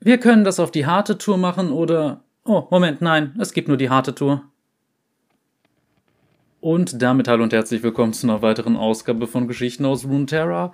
Wir 0.00 0.18
können 0.18 0.44
das 0.44 0.60
auf 0.60 0.70
die 0.70 0.86
harte 0.86 1.18
Tour 1.18 1.38
machen 1.38 1.72
oder. 1.72 2.22
Oh, 2.44 2.68
Moment, 2.70 3.02
nein, 3.02 3.34
es 3.40 3.52
gibt 3.52 3.66
nur 3.66 3.76
die 3.76 3.90
harte 3.90 4.14
Tour. 4.14 4.42
Und 6.60 7.02
damit 7.02 7.26
hallo 7.26 7.42
und 7.42 7.52
herzlich 7.52 7.82
willkommen 7.82 8.12
zu 8.12 8.28
einer 8.28 8.40
weiteren 8.40 8.76
Ausgabe 8.76 9.26
von 9.26 9.48
Geschichten 9.48 9.84
aus 9.84 10.04
Runeterra. 10.04 10.72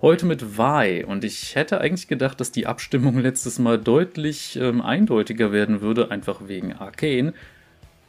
Heute 0.00 0.24
mit 0.24 0.58
Vi 0.58 1.04
und 1.04 1.24
ich 1.24 1.54
hätte 1.54 1.82
eigentlich 1.82 2.08
gedacht, 2.08 2.40
dass 2.40 2.52
die 2.52 2.66
Abstimmung 2.66 3.18
letztes 3.18 3.58
Mal 3.58 3.78
deutlich 3.78 4.56
ähm, 4.56 4.80
eindeutiger 4.80 5.52
werden 5.52 5.82
würde, 5.82 6.10
einfach 6.10 6.48
wegen 6.48 6.72
Arcane. 6.72 7.34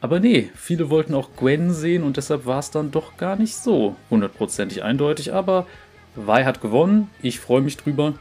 Aber 0.00 0.20
nee, 0.20 0.50
viele 0.54 0.88
wollten 0.88 1.14
auch 1.14 1.36
Gwen 1.36 1.70
sehen 1.70 2.02
und 2.02 2.16
deshalb 2.16 2.46
war 2.46 2.60
es 2.60 2.70
dann 2.70 2.90
doch 2.90 3.18
gar 3.18 3.36
nicht 3.36 3.56
so 3.56 3.94
hundertprozentig 4.08 4.82
eindeutig. 4.82 5.34
Aber 5.34 5.66
Vi 6.14 6.44
hat 6.44 6.62
gewonnen, 6.62 7.10
ich 7.20 7.40
freue 7.40 7.60
mich 7.60 7.76
drüber. 7.76 8.14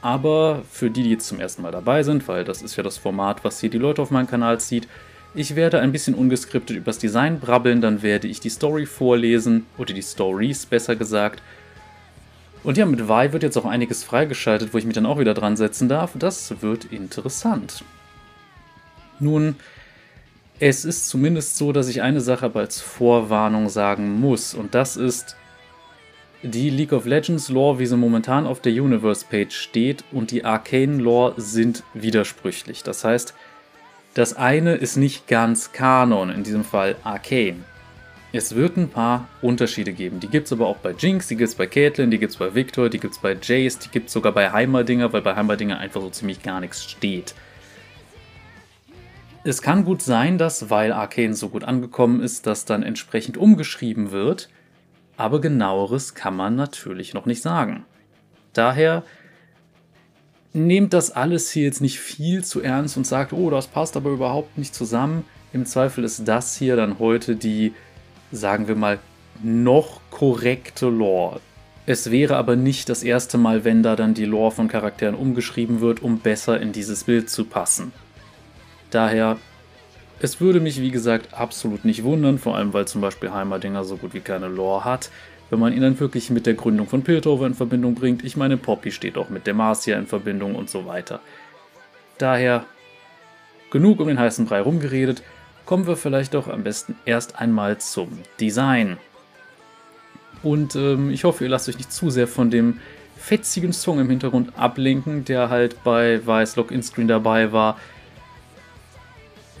Aber 0.00 0.62
für 0.70 0.90
die, 0.90 1.02
die 1.02 1.10
jetzt 1.10 1.26
zum 1.26 1.40
ersten 1.40 1.62
Mal 1.62 1.72
dabei 1.72 2.02
sind, 2.02 2.28
weil 2.28 2.44
das 2.44 2.62
ist 2.62 2.76
ja 2.76 2.82
das 2.82 2.98
Format, 2.98 3.44
was 3.44 3.60
hier 3.60 3.70
die 3.70 3.78
Leute 3.78 4.00
auf 4.02 4.10
meinem 4.10 4.28
Kanal 4.28 4.60
zieht, 4.60 4.86
ich 5.34 5.56
werde 5.56 5.80
ein 5.80 5.92
bisschen 5.92 6.14
ungeskriptet 6.14 6.76
übers 6.76 6.98
Design 6.98 7.38
brabbeln, 7.38 7.80
dann 7.80 8.02
werde 8.02 8.28
ich 8.28 8.40
die 8.40 8.48
Story 8.48 8.86
vorlesen, 8.86 9.66
oder 9.76 9.92
die 9.92 10.02
Stories 10.02 10.66
besser 10.66 10.96
gesagt. 10.96 11.42
Und 12.64 12.76
ja, 12.76 12.86
mit 12.86 13.08
Vi 13.08 13.32
wird 13.32 13.42
jetzt 13.42 13.56
auch 13.56 13.64
einiges 13.64 14.04
freigeschaltet, 14.04 14.72
wo 14.72 14.78
ich 14.78 14.84
mich 14.84 14.94
dann 14.94 15.06
auch 15.06 15.18
wieder 15.18 15.34
dran 15.34 15.56
setzen 15.56 15.88
darf. 15.88 16.12
Das 16.18 16.60
wird 16.60 16.86
interessant. 16.86 17.84
Nun, 19.20 19.56
es 20.60 20.84
ist 20.84 21.08
zumindest 21.08 21.56
so, 21.56 21.72
dass 21.72 21.88
ich 21.88 22.02
eine 22.02 22.20
Sache 22.20 22.46
aber 22.46 22.60
als 22.60 22.80
Vorwarnung 22.80 23.68
sagen 23.68 24.20
muss. 24.20 24.54
Und 24.54 24.74
das 24.74 24.96
ist, 24.96 25.36
die 26.42 26.70
League 26.70 26.92
of 26.92 27.04
Legends 27.04 27.48
Lore, 27.48 27.78
wie 27.78 27.86
sie 27.86 27.96
momentan 27.96 28.46
auf 28.46 28.60
der 28.60 28.72
Universe 28.72 29.26
Page 29.28 29.52
steht, 29.52 30.04
und 30.12 30.30
die 30.30 30.44
Arcane 30.44 30.98
Lore 30.98 31.34
sind 31.36 31.82
widersprüchlich. 31.94 32.82
Das 32.82 33.04
heißt, 33.04 33.34
das 34.14 34.36
eine 34.36 34.74
ist 34.74 34.96
nicht 34.96 35.26
ganz 35.26 35.72
Kanon, 35.72 36.30
in 36.30 36.44
diesem 36.44 36.64
Fall 36.64 36.96
Arcane. 37.02 37.64
Es 38.32 38.54
wird 38.54 38.76
ein 38.76 38.88
paar 38.88 39.26
Unterschiede 39.40 39.92
geben. 39.92 40.20
Die 40.20 40.28
gibt 40.28 40.46
es 40.46 40.52
aber 40.52 40.66
auch 40.66 40.76
bei 40.76 40.92
Jinx, 40.92 41.28
die 41.28 41.36
gibt 41.36 41.48
es 41.48 41.54
bei 41.54 41.66
Caitlyn, 41.66 42.10
die 42.10 42.18
gibt 42.18 42.32
es 42.32 42.38
bei 42.38 42.54
Victor, 42.54 42.88
die 42.88 43.00
gibt 43.00 43.14
es 43.14 43.20
bei 43.20 43.36
Jace, 43.40 43.78
die 43.78 43.88
gibt 43.88 44.08
es 44.08 44.12
sogar 44.12 44.32
bei 44.32 44.52
Heimerdinger, 44.52 45.12
weil 45.12 45.22
bei 45.22 45.34
Heimerdinger 45.34 45.78
einfach 45.78 46.02
so 46.02 46.10
ziemlich 46.10 46.42
gar 46.42 46.60
nichts 46.60 46.84
steht. 46.84 47.34
Es 49.44 49.62
kann 49.62 49.84
gut 49.84 50.02
sein, 50.02 50.36
dass, 50.36 50.68
weil 50.68 50.92
Arcane 50.92 51.34
so 51.34 51.48
gut 51.48 51.64
angekommen 51.64 52.20
ist, 52.20 52.46
das 52.46 52.64
dann 52.64 52.82
entsprechend 52.82 53.38
umgeschrieben 53.38 54.10
wird 54.10 54.50
aber 55.18 55.40
genaueres 55.40 56.14
kann 56.14 56.36
man 56.36 56.54
natürlich 56.54 57.12
noch 57.12 57.26
nicht 57.26 57.42
sagen. 57.42 57.84
Daher 58.54 59.02
nehmt 60.52 60.92
das 60.92 61.10
alles 61.10 61.50
hier 61.50 61.64
jetzt 61.64 61.80
nicht 61.80 61.98
viel 61.98 62.44
zu 62.44 62.62
ernst 62.62 62.96
und 62.96 63.06
sagt, 63.06 63.32
oh, 63.32 63.50
das 63.50 63.66
passt 63.66 63.96
aber 63.96 64.10
überhaupt 64.10 64.56
nicht 64.56 64.74
zusammen. 64.74 65.24
Im 65.52 65.66
Zweifel 65.66 66.04
ist 66.04 66.26
das 66.26 66.56
hier 66.56 66.76
dann 66.76 67.00
heute 67.00 67.34
die, 67.34 67.74
sagen 68.30 68.68
wir 68.68 68.76
mal, 68.76 69.00
noch 69.42 70.00
korrekte 70.10 70.88
Lore. 70.88 71.40
Es 71.84 72.12
wäre 72.12 72.36
aber 72.36 72.54
nicht 72.54 72.88
das 72.88 73.02
erste 73.02 73.38
Mal, 73.38 73.64
wenn 73.64 73.82
da 73.82 73.96
dann 73.96 74.14
die 74.14 74.24
Lore 74.24 74.52
von 74.52 74.68
Charakteren 74.68 75.16
umgeschrieben 75.16 75.80
wird, 75.80 76.00
um 76.00 76.20
besser 76.20 76.60
in 76.60 76.70
dieses 76.72 77.04
Bild 77.04 77.28
zu 77.28 77.44
passen. 77.44 77.92
Daher 78.90 79.38
es 80.20 80.40
würde 80.40 80.60
mich, 80.60 80.80
wie 80.80 80.90
gesagt, 80.90 81.34
absolut 81.34 81.84
nicht 81.84 82.02
wundern, 82.04 82.38
vor 82.38 82.56
allem 82.56 82.72
weil 82.72 82.88
zum 82.88 83.00
Beispiel 83.00 83.32
Heimerdinger 83.32 83.84
so 83.84 83.96
gut 83.96 84.14
wie 84.14 84.20
keine 84.20 84.48
Lore 84.48 84.84
hat, 84.84 85.10
wenn 85.50 85.60
man 85.60 85.72
ihn 85.72 85.82
dann 85.82 85.98
wirklich 85.98 86.30
mit 86.30 86.46
der 86.46 86.54
Gründung 86.54 86.88
von 86.88 87.02
Piltover 87.02 87.46
in 87.46 87.54
Verbindung 87.54 87.94
bringt. 87.94 88.24
Ich 88.24 88.36
meine, 88.36 88.56
Poppy 88.56 88.90
steht 88.90 89.16
auch 89.16 89.28
mit 89.28 89.46
Demacia 89.46 89.98
in 89.98 90.06
Verbindung 90.06 90.54
und 90.54 90.68
so 90.68 90.86
weiter. 90.86 91.20
Daher 92.18 92.64
genug 93.70 94.00
um 94.00 94.08
den 94.08 94.18
heißen 94.18 94.46
Brei 94.46 94.60
rumgeredet, 94.60 95.22
kommen 95.64 95.86
wir 95.86 95.96
vielleicht 95.96 96.34
doch 96.34 96.48
am 96.48 96.64
besten 96.64 96.96
erst 97.04 97.38
einmal 97.40 97.78
zum 97.78 98.08
Design. 98.40 98.96
Und 100.42 100.76
ähm, 100.76 101.10
ich 101.10 101.24
hoffe, 101.24 101.44
ihr 101.44 101.50
lasst 101.50 101.68
euch 101.68 101.78
nicht 101.78 101.92
zu 101.92 102.10
sehr 102.10 102.28
von 102.28 102.50
dem 102.50 102.80
fetzigen 103.16 103.72
Song 103.72 103.98
im 103.98 104.08
Hintergrund 104.08 104.56
ablenken, 104.56 105.24
der 105.24 105.50
halt 105.50 105.82
bei 105.84 106.24
Weiß 106.24 106.56
Login 106.56 106.82
dabei 107.08 107.52
war. 107.52 107.78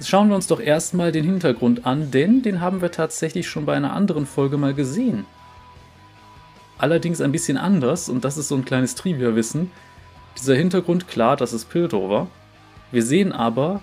Schauen 0.00 0.28
wir 0.28 0.36
uns 0.36 0.46
doch 0.46 0.60
erstmal 0.60 1.10
den 1.10 1.24
Hintergrund 1.24 1.84
an, 1.84 2.10
denn 2.10 2.42
den 2.42 2.60
haben 2.60 2.80
wir 2.80 2.92
tatsächlich 2.92 3.48
schon 3.48 3.66
bei 3.66 3.74
einer 3.74 3.92
anderen 3.92 4.26
Folge 4.26 4.56
mal 4.56 4.72
gesehen. 4.72 5.26
Allerdings 6.78 7.20
ein 7.20 7.32
bisschen 7.32 7.56
anders, 7.56 8.08
und 8.08 8.24
das 8.24 8.38
ist 8.38 8.48
so 8.48 8.54
ein 8.54 8.64
kleines 8.64 8.94
Trivia-Wissen. 8.94 9.72
Dieser 10.38 10.54
Hintergrund, 10.54 11.08
klar, 11.08 11.36
das 11.36 11.52
ist 11.52 11.64
Piltover. 11.64 12.28
Wir 12.92 13.02
sehen 13.02 13.32
aber 13.32 13.82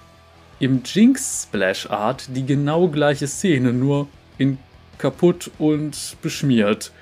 im 0.60 0.82
Jinx 0.86 1.44
Splash 1.44 1.90
Art 1.90 2.30
die 2.30 2.46
genau 2.46 2.88
gleiche 2.88 3.28
Szene, 3.28 3.74
nur 3.74 4.08
in 4.38 4.58
kaputt 4.98 5.52
und 5.60 6.16
beschmiert. 6.22 6.94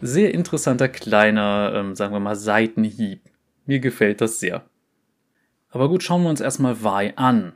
Sehr 0.00 0.34
interessanter 0.34 0.88
kleiner, 0.88 1.72
ähm, 1.74 1.94
sagen 1.94 2.12
wir 2.12 2.20
mal, 2.20 2.34
Seitenhieb. 2.34 3.20
Mir 3.66 3.78
gefällt 3.78 4.20
das 4.20 4.40
sehr. 4.40 4.64
Aber 5.70 5.88
gut, 5.88 6.02
schauen 6.02 6.24
wir 6.24 6.30
uns 6.30 6.40
erstmal 6.40 6.82
Vi 6.82 7.12
an. 7.14 7.52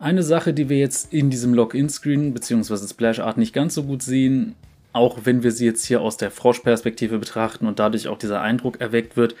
Eine 0.00 0.22
Sache, 0.22 0.54
die 0.54 0.68
wir 0.68 0.78
jetzt 0.78 1.12
in 1.12 1.28
diesem 1.28 1.54
Login-Screen 1.54 2.32
bzw. 2.32 2.86
Splash-Art 2.86 3.36
nicht 3.36 3.52
ganz 3.52 3.74
so 3.74 3.82
gut 3.82 4.02
sehen, 4.02 4.54
auch 4.92 5.20
wenn 5.24 5.42
wir 5.42 5.50
sie 5.50 5.66
jetzt 5.66 5.86
hier 5.86 6.00
aus 6.00 6.16
der 6.16 6.30
Frosch-Perspektive 6.30 7.18
betrachten 7.18 7.66
und 7.66 7.80
dadurch 7.80 8.06
auch 8.06 8.18
dieser 8.18 8.40
Eindruck 8.40 8.80
erweckt 8.80 9.16
wird, 9.16 9.34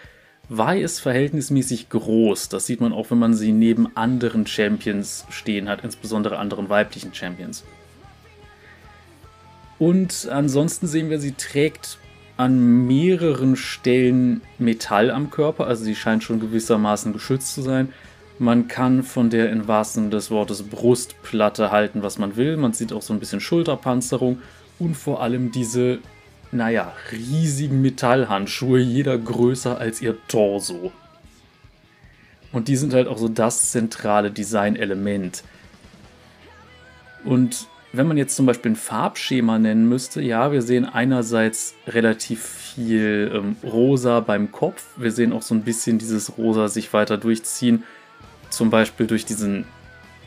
Vi 0.48 0.80
ist 0.80 1.00
verhältnismäßig 1.00 1.90
groß. 1.90 2.48
Das 2.48 2.66
sieht 2.66 2.80
man 2.80 2.92
auch, 2.92 3.10
wenn 3.10 3.18
man 3.18 3.34
sie 3.34 3.52
neben 3.52 3.94
anderen 3.96 4.46
Champions 4.46 5.26
stehen 5.28 5.68
hat, 5.68 5.84
insbesondere 5.84 6.38
anderen 6.38 6.70
weiblichen 6.70 7.14
Champions. 7.14 7.64
Und 9.78 10.28
ansonsten 10.30 10.86
sehen 10.86 11.10
wir, 11.10 11.20
sie 11.20 11.32
trägt 11.32 11.98
an 12.36 12.86
mehreren 12.86 13.56
Stellen 13.56 14.40
Metall 14.58 15.10
am 15.10 15.30
Körper, 15.30 15.66
also 15.66 15.84
sie 15.84 15.94
scheint 15.94 16.24
schon 16.24 16.40
gewissermaßen 16.40 17.12
geschützt 17.12 17.54
zu 17.54 17.62
sein. 17.62 17.92
Man 18.38 18.68
kann 18.68 19.02
von 19.02 19.30
der 19.30 19.50
in 19.50 19.66
wahrsten 19.66 20.10
des 20.10 20.30
Wortes 20.30 20.62
Brustplatte 20.62 21.72
halten, 21.72 22.02
was 22.02 22.18
man 22.18 22.36
will. 22.36 22.56
Man 22.56 22.72
sieht 22.72 22.92
auch 22.92 23.02
so 23.02 23.12
ein 23.12 23.18
bisschen 23.18 23.40
Schulterpanzerung 23.40 24.38
und 24.78 24.96
vor 24.96 25.22
allem 25.22 25.50
diese, 25.50 25.98
naja, 26.52 26.92
riesigen 27.10 27.82
Metallhandschuhe, 27.82 28.78
jeder 28.78 29.18
größer 29.18 29.78
als 29.78 30.00
ihr 30.00 30.16
Torso. 30.28 30.92
Und 32.52 32.68
die 32.68 32.76
sind 32.76 32.94
halt 32.94 33.08
auch 33.08 33.18
so 33.18 33.28
das 33.28 33.72
zentrale 33.72 34.30
Designelement. 34.30 35.42
Und 37.24 37.66
wenn 37.92 38.06
man 38.06 38.16
jetzt 38.16 38.36
zum 38.36 38.46
Beispiel 38.46 38.72
ein 38.72 38.76
Farbschema 38.76 39.58
nennen 39.58 39.88
müsste, 39.88 40.22
ja, 40.22 40.52
wir 40.52 40.62
sehen 40.62 40.84
einerseits 40.84 41.74
relativ 41.88 42.42
viel 42.44 43.32
ähm, 43.34 43.56
rosa 43.68 44.20
beim 44.20 44.52
Kopf. 44.52 44.84
Wir 44.96 45.10
sehen 45.10 45.32
auch 45.32 45.42
so 45.42 45.54
ein 45.54 45.62
bisschen 45.62 45.98
dieses 45.98 46.38
rosa 46.38 46.68
sich 46.68 46.92
weiter 46.92 47.18
durchziehen 47.18 47.82
zum 48.50 48.70
Beispiel 48.70 49.06
durch 49.06 49.24
diesen, 49.24 49.64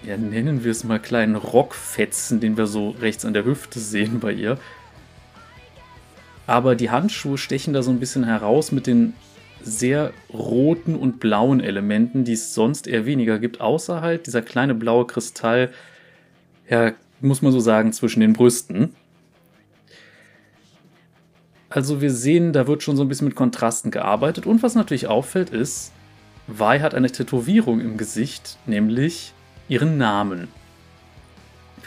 ja, 0.03 0.17
nennen 0.17 0.63
wir 0.63 0.71
es 0.71 0.83
mal 0.83 0.99
kleinen 0.99 1.35
Rockfetzen, 1.35 2.39
den 2.39 2.57
wir 2.57 2.67
so 2.67 2.91
rechts 3.01 3.25
an 3.25 3.33
der 3.33 3.45
Hüfte 3.45 3.79
sehen 3.79 4.19
bei 4.19 4.31
ihr. 4.33 4.57
Aber 6.47 6.75
die 6.75 6.89
Handschuhe 6.89 7.37
stechen 7.37 7.73
da 7.73 7.83
so 7.83 7.91
ein 7.91 7.99
bisschen 7.99 8.23
heraus 8.23 8.71
mit 8.71 8.87
den 8.87 9.13
sehr 9.63 10.11
roten 10.33 10.95
und 10.95 11.19
blauen 11.19 11.59
Elementen, 11.59 12.23
die 12.23 12.33
es 12.33 12.53
sonst 12.53 12.87
eher 12.87 13.05
weniger 13.05 13.39
gibt, 13.39 13.61
außer 13.61 14.01
halt 14.01 14.27
dieser 14.27 14.41
kleine 14.41 14.73
blaue 14.73 15.05
Kristall, 15.05 15.71
ja, 16.67 16.93
muss 17.19 17.41
man 17.41 17.51
so 17.51 17.59
sagen, 17.59 17.93
zwischen 17.93 18.21
den 18.21 18.33
Brüsten. 18.33 18.95
Also 21.69 22.01
wir 22.01 22.11
sehen, 22.11 22.51
da 22.51 22.67
wird 22.67 22.83
schon 22.83 22.97
so 22.97 23.03
ein 23.03 23.07
bisschen 23.07 23.27
mit 23.27 23.35
Kontrasten 23.35 23.91
gearbeitet. 23.91 24.45
Und 24.45 24.61
was 24.61 24.75
natürlich 24.75 25.07
auffällt 25.07 25.51
ist, 25.51 25.91
Vi 26.59 26.81
hat 26.81 26.93
eine 26.93 27.09
Tätowierung 27.09 27.79
im 27.79 27.97
Gesicht, 27.97 28.57
nämlich 28.65 29.33
ihren 29.69 29.97
Namen. 29.97 30.49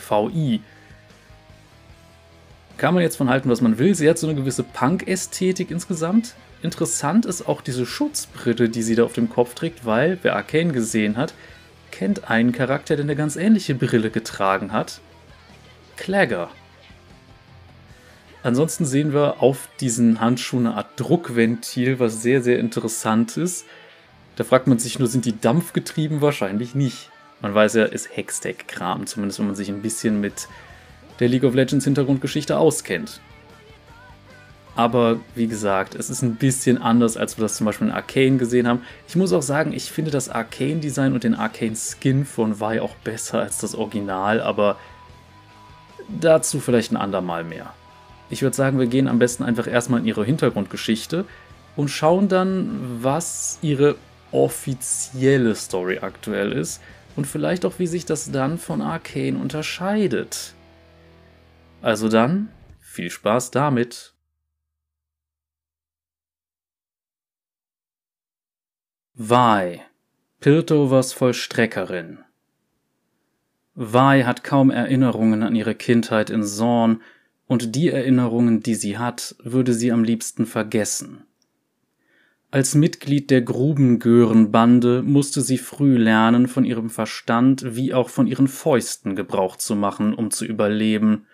VI. 0.08 0.60
Kann 2.76 2.94
man 2.94 3.02
jetzt 3.02 3.16
von 3.16 3.28
halten, 3.28 3.50
was 3.50 3.60
man 3.60 3.78
will. 3.78 3.94
Sie 3.94 4.08
hat 4.08 4.18
so 4.18 4.26
eine 4.26 4.36
gewisse 4.36 4.62
Punk-Ästhetik 4.62 5.70
insgesamt. 5.70 6.34
Interessant 6.62 7.26
ist 7.26 7.46
auch 7.46 7.60
diese 7.60 7.84
Schutzbrille, 7.84 8.68
die 8.68 8.82
sie 8.82 8.94
da 8.94 9.04
auf 9.04 9.12
dem 9.12 9.28
Kopf 9.28 9.54
trägt, 9.54 9.84
weil, 9.84 10.18
wer 10.22 10.34
Arcane 10.34 10.72
gesehen 10.72 11.16
hat, 11.16 11.34
kennt 11.90 12.30
einen 12.30 12.52
Charakter, 12.52 12.96
der 12.96 13.04
eine 13.04 13.16
ganz 13.16 13.36
ähnliche 13.36 13.74
Brille 13.74 14.10
getragen 14.10 14.72
hat. 14.72 15.00
Clagger. 15.96 16.48
Ansonsten 18.42 18.84
sehen 18.84 19.12
wir 19.12 19.42
auf 19.42 19.68
diesen 19.80 20.20
Handschuhen 20.20 20.66
eine 20.66 20.76
Art 20.76 20.98
Druckventil, 20.98 21.98
was 21.98 22.22
sehr, 22.22 22.42
sehr 22.42 22.58
interessant 22.58 23.36
ist. 23.36 23.66
Da 24.36 24.44
fragt 24.44 24.66
man 24.66 24.78
sich 24.78 24.98
nur, 24.98 25.08
sind 25.08 25.24
die 25.24 25.38
dampfgetrieben? 25.38 26.20
Wahrscheinlich 26.20 26.74
nicht. 26.74 27.10
Man 27.40 27.54
weiß 27.54 27.74
ja, 27.74 27.84
ist 27.84 28.16
Hextech-Kram, 28.16 29.06
zumindest 29.06 29.38
wenn 29.38 29.46
man 29.46 29.54
sich 29.54 29.68
ein 29.68 29.82
bisschen 29.82 30.20
mit 30.20 30.48
der 31.20 31.28
League 31.28 31.44
of 31.44 31.54
Legends 31.54 31.84
Hintergrundgeschichte 31.84 32.58
auskennt. 32.58 33.20
Aber 34.76 35.20
wie 35.36 35.46
gesagt, 35.46 35.94
es 35.94 36.10
ist 36.10 36.22
ein 36.22 36.34
bisschen 36.34 36.82
anders, 36.82 37.16
als 37.16 37.38
wir 37.38 37.42
das 37.42 37.56
zum 37.56 37.66
Beispiel 37.66 37.88
in 37.88 37.92
Arcane 37.92 38.38
gesehen 38.38 38.66
haben. 38.66 38.82
Ich 39.06 39.14
muss 39.14 39.32
auch 39.32 39.42
sagen, 39.42 39.72
ich 39.72 39.92
finde 39.92 40.10
das 40.10 40.28
Arcane-Design 40.28 41.12
und 41.12 41.22
den 41.22 41.36
Arcane-Skin 41.36 42.24
von 42.24 42.58
Vi 42.58 42.80
auch 42.80 42.96
besser 42.96 43.40
als 43.40 43.58
das 43.58 43.76
Original, 43.76 44.40
aber 44.40 44.76
dazu 46.08 46.58
vielleicht 46.58 46.90
ein 46.90 46.96
andermal 46.96 47.44
mehr. 47.44 47.72
Ich 48.30 48.42
würde 48.42 48.56
sagen, 48.56 48.80
wir 48.80 48.86
gehen 48.86 49.06
am 49.06 49.20
besten 49.20 49.44
einfach 49.44 49.68
erstmal 49.68 50.00
in 50.00 50.06
ihre 50.06 50.24
Hintergrundgeschichte 50.24 51.24
und 51.76 51.88
schauen 51.88 52.28
dann, 52.28 52.98
was 53.00 53.58
ihre 53.62 53.94
offizielle 54.34 55.54
Story 55.54 55.98
aktuell 55.98 56.52
ist 56.52 56.82
und 57.16 57.26
vielleicht 57.26 57.64
auch, 57.64 57.78
wie 57.78 57.86
sich 57.86 58.04
das 58.04 58.30
dann 58.30 58.58
von 58.58 58.82
Arcane 58.82 59.38
unterscheidet. 59.38 60.54
Also 61.80 62.08
dann, 62.08 62.48
viel 62.80 63.10
Spaß 63.10 63.50
damit! 63.52 64.14
Vi, 69.14 69.80
Piltovers 70.40 71.12
Vollstreckerin. 71.12 72.18
Vi 73.76 74.24
hat 74.24 74.42
kaum 74.42 74.70
Erinnerungen 74.70 75.44
an 75.44 75.54
ihre 75.54 75.76
Kindheit 75.76 76.30
in 76.30 76.42
Zorn, 76.42 77.00
und 77.46 77.74
die 77.74 77.90
Erinnerungen, 77.90 78.60
die 78.60 78.74
sie 78.74 78.98
hat, 78.98 79.36
würde 79.38 79.74
sie 79.74 79.92
am 79.92 80.02
liebsten 80.02 80.46
vergessen. 80.46 81.24
Als 82.54 82.76
Mitglied 82.76 83.32
der 83.32 83.42
Grubengörenbande 83.42 85.02
musste 85.02 85.40
sie 85.40 85.58
früh 85.58 85.96
lernen, 85.96 86.46
von 86.46 86.64
ihrem 86.64 86.88
Verstand 86.88 87.74
wie 87.74 87.92
auch 87.92 88.08
von 88.08 88.28
ihren 88.28 88.46
Fäusten 88.46 89.16
Gebrauch 89.16 89.56
zu 89.56 89.74
machen, 89.74 90.14
um 90.14 90.30
zu 90.30 90.44
überleben. 90.44 91.26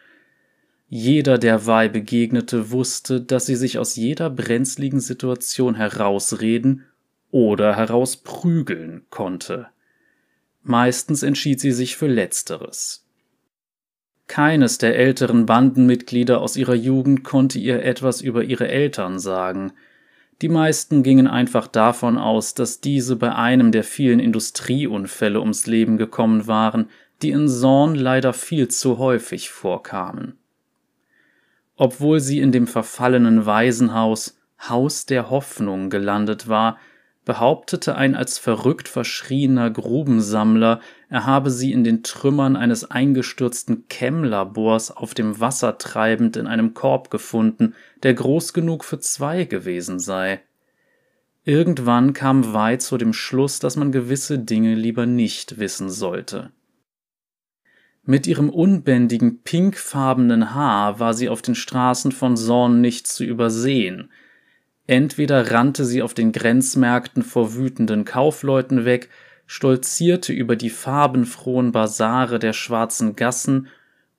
Jeder, 0.89 1.37
der 1.37 1.67
Vi 1.67 1.91
begegnete, 1.91 2.71
wusste, 2.71 3.21
dass 3.21 3.45
sie 3.45 3.57
sich 3.57 3.77
aus 3.79 3.97
jeder 3.97 4.31
brenzligen 4.31 5.01
Situation 5.01 5.75
herausreden 5.75 6.87
oder 7.31 7.77
herausprügeln 7.77 9.03
konnte. 9.11 9.67
Meistens 10.63 11.23
entschied 11.23 11.61
sie 11.61 11.73
sich 11.73 11.99
für 11.99 12.09
Letzteres. 12.09 13.05
Keines 14.27 14.79
der 14.79 14.97
älteren 14.97 15.45
Bandenmitglieder 15.45 16.41
aus 16.41 16.57
ihrer 16.57 16.75
Jugend 16.75 17.25
konnte 17.25 17.59
ihr 17.59 17.83
etwas 17.83 18.23
über 18.23 18.43
ihre 18.43 18.69
Eltern 18.69 19.19
sagen. 19.19 19.75
Die 20.43 20.49
meisten 20.49 21.03
gingen 21.03 21.27
einfach 21.27 21.67
davon 21.67 22.17
aus, 22.17 22.55
dass 22.55 22.81
diese 22.81 23.17
bei 23.17 23.35
einem 23.35 23.73
der 23.73 23.85
vielen 23.85 24.21
Industrieunfälle 24.21 25.41
ums 25.41 25.67
Leben 25.67 25.99
gekommen 25.99 26.47
waren, 26.47 26.89
die 27.21 27.31
in 27.31 27.49
Zorn 27.49 27.95
leider 27.95 28.33
viel 28.33 28.69
zu 28.69 28.99
häufig 28.99 29.51
vorkamen. 29.51 30.39
Obwohl 31.77 32.21
sie 32.21 32.41
in 32.41 32.53
dem 32.53 32.67
verfallenen 32.67 33.45
Waisenhaus 33.45 34.39
Haus 34.69 35.07
der 35.07 35.31
Hoffnung 35.31 35.89
gelandet 35.89 36.49
war, 36.49 36.79
behauptete 37.25 37.97
ein 37.97 38.15
als 38.15 38.39
verrückt 38.39 38.89
verschrieener 38.89 39.71
Grubensammler, 39.71 40.81
er 41.09 41.27
habe 41.27 41.51
sie 41.51 41.73
in 41.73 41.85
den 41.85 42.03
Trümmern 42.03 42.57
eines 42.57 42.91
eingestürzten 42.91 43.87
Chem-Labors 43.89 44.91
auf 44.91 45.15
dem 45.15 45.39
Wasser 45.41 45.79
treibend 45.79 46.37
in 46.37 46.47
einem 46.47 46.75
Korb 46.75 47.11
gefunden, 47.11 47.75
der 48.03 48.15
groß 48.15 48.53
genug 48.53 48.85
für 48.85 49.01
zwei 49.01 49.45
gewesen 49.45 49.99
sei. 49.99 50.41
Irgendwann 51.45 52.13
kam 52.13 52.53
Wei 52.53 52.77
zu 52.77 52.99
dem 52.99 53.13
Schluss, 53.13 53.59
dass 53.59 53.77
man 53.77 53.93
gewisse 53.93 54.39
Dinge 54.39 54.75
lieber 54.75 55.07
nicht 55.07 55.59
wissen 55.59 55.91
sollte. 55.91 56.53
Mit 58.03 58.27
ihrem 58.27 58.51
unbändigen 58.51 59.43
pinkfarbenen 59.43 60.55
Haar 60.55 61.01
war 61.01 61.15
sie 61.15 61.29
auf 61.29 61.43
den 61.43 61.55
Straßen 61.55 62.13
von 62.13 62.37
Zorn 62.37 62.81
nicht 62.81 63.07
zu 63.07 63.25
übersehen, 63.25 64.11
Entweder 64.91 65.53
rannte 65.53 65.85
sie 65.85 66.03
auf 66.03 66.15
den 66.15 66.33
Grenzmärkten 66.33 67.23
vor 67.23 67.55
wütenden 67.55 68.05
Kaufleuten 68.05 68.85
weg, 68.85 69.09
stolzierte 69.47 70.33
über 70.33 70.57
die 70.57 70.69
farbenfrohen 70.69 71.71
Basare 71.71 72.41
der 72.41 72.53
schwarzen 72.53 73.15
Gassen 73.15 73.69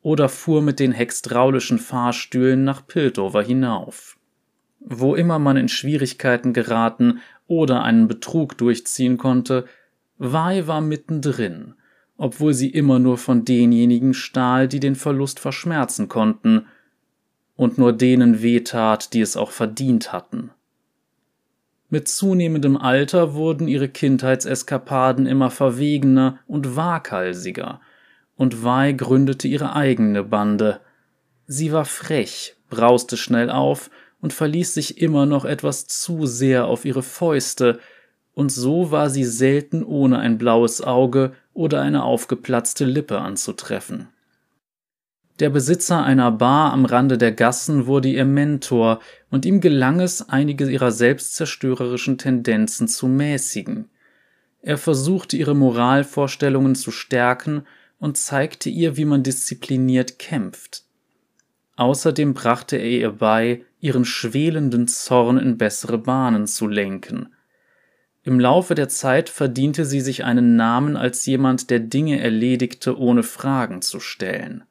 oder 0.02 0.30
fuhr 0.30 0.62
mit 0.62 0.80
den 0.80 0.94
hextraulischen 0.94 1.78
Fahrstühlen 1.78 2.64
nach 2.64 2.88
Piltover 2.88 3.44
hinauf. 3.44 4.18
Wo 4.80 5.14
immer 5.14 5.40
man 5.40 5.58
in 5.58 5.68
Schwierigkeiten 5.68 6.54
geraten 6.54 7.20
oder 7.48 7.84
einen 7.84 8.08
Betrug 8.08 8.58
durchziehen 8.58 9.18
konnte, 9.18 9.66
Wei 10.20 10.68
war 10.68 10.80
mittendrin, 10.80 11.74
obwohl 12.16 12.54
sie 12.54 12.70
immer 12.70 12.98
nur 12.98 13.18
von 13.18 13.44
denjenigen 13.44 14.14
stahl, 14.14 14.70
die 14.70 14.80
den 14.80 14.96
Verlust 14.96 15.42
verschmerzen 15.42 16.08
konnten, 16.08 16.68
und 17.58 17.78
nur 17.78 17.92
denen 17.92 18.42
wehtat, 18.42 19.14
die 19.14 19.20
es 19.20 19.36
auch 19.36 19.52
verdient 19.52 20.14
hatten. 20.14 20.52
Mit 21.94 22.08
zunehmendem 22.08 22.78
Alter 22.78 23.34
wurden 23.34 23.68
ihre 23.68 23.90
Kindheitseskapaden 23.90 25.26
immer 25.26 25.52
verwegener 25.52 26.40
und 26.48 26.78
waghalsiger, 26.78 27.82
und 28.38 28.64
Vi 28.64 28.96
gründete 28.96 29.50
ihre 29.50 29.76
eigene 29.76 30.24
Bande. 30.24 30.80
Sie 31.48 31.74
war 31.74 31.84
frech, 31.84 32.56
brauste 32.70 33.18
schnell 33.18 33.50
auf 33.50 33.92
und 34.22 34.32
verließ 34.32 34.74
sich 34.74 35.02
immer 35.02 35.26
noch 35.26 35.44
etwas 35.44 35.86
zu 35.86 36.26
sehr 36.26 36.66
auf 36.66 36.86
ihre 36.86 37.04
Fäuste, 37.04 37.78
und 38.34 38.54
so 38.54 38.92
war 38.92 39.10
sie 39.10 39.26
selten 39.26 39.84
ohne 39.84 40.20
ein 40.20 40.38
blaues 40.38 40.80
Auge 40.80 41.34
oder 41.54 41.82
eine 41.82 42.06
aufgeplatzte 42.06 42.86
Lippe 42.86 43.20
anzutreffen. 43.20 44.08
Der 45.40 45.50
Besitzer 45.50 46.04
einer 46.04 46.32
Bar 46.32 46.74
am 46.74 46.86
Rande 46.86 47.18
der 47.18 47.32
Gassen 47.32 47.88
wurde 47.88 48.10
ihr 48.10 48.26
Mentor, 48.26 49.00
und 49.30 49.46
ihm 49.46 49.62
gelang 49.62 50.00
es, 50.00 50.30
einige 50.30 50.70
ihrer 50.70 50.92
selbstzerstörerischen 50.92 52.18
Tendenzen 52.18 52.88
zu 52.88 53.08
mäßigen. 53.08 53.90
Er 54.62 54.78
versuchte 54.78 55.38
ihre 55.38 55.56
Moralvorstellungen 55.56 56.76
zu 56.76 56.92
stärken 56.92 57.64
und 57.98 58.18
zeigte 58.18 58.70
ihr, 58.70 58.98
wie 58.98 59.06
man 59.06 59.24
diszipliniert 59.24 60.20
kämpft. 60.20 60.84
Außerdem 61.76 62.34
brachte 62.34 62.78
er 62.78 62.90
ihr 62.90 63.12
bei, 63.12 63.64
ihren 63.80 64.06
schwelenden 64.06 64.88
Zorn 64.88 65.38
in 65.38 65.58
bessere 65.58 65.98
Bahnen 65.98 66.46
zu 66.46 66.68
lenken. 66.68 67.34
Im 68.24 68.40
Laufe 68.40 68.76
der 68.76 68.90
Zeit 68.90 69.30
verdiente 69.30 69.86
sie 69.86 70.02
sich 70.02 70.24
einen 70.24 70.56
Namen 70.56 70.96
als 70.96 71.26
jemand, 71.26 71.72
der 71.72 71.80
Dinge 71.80 72.20
erledigte, 72.20 73.00
ohne 73.00 73.24
Fragen 73.24 73.82
zu 73.82 74.00
stellen. 74.00 74.64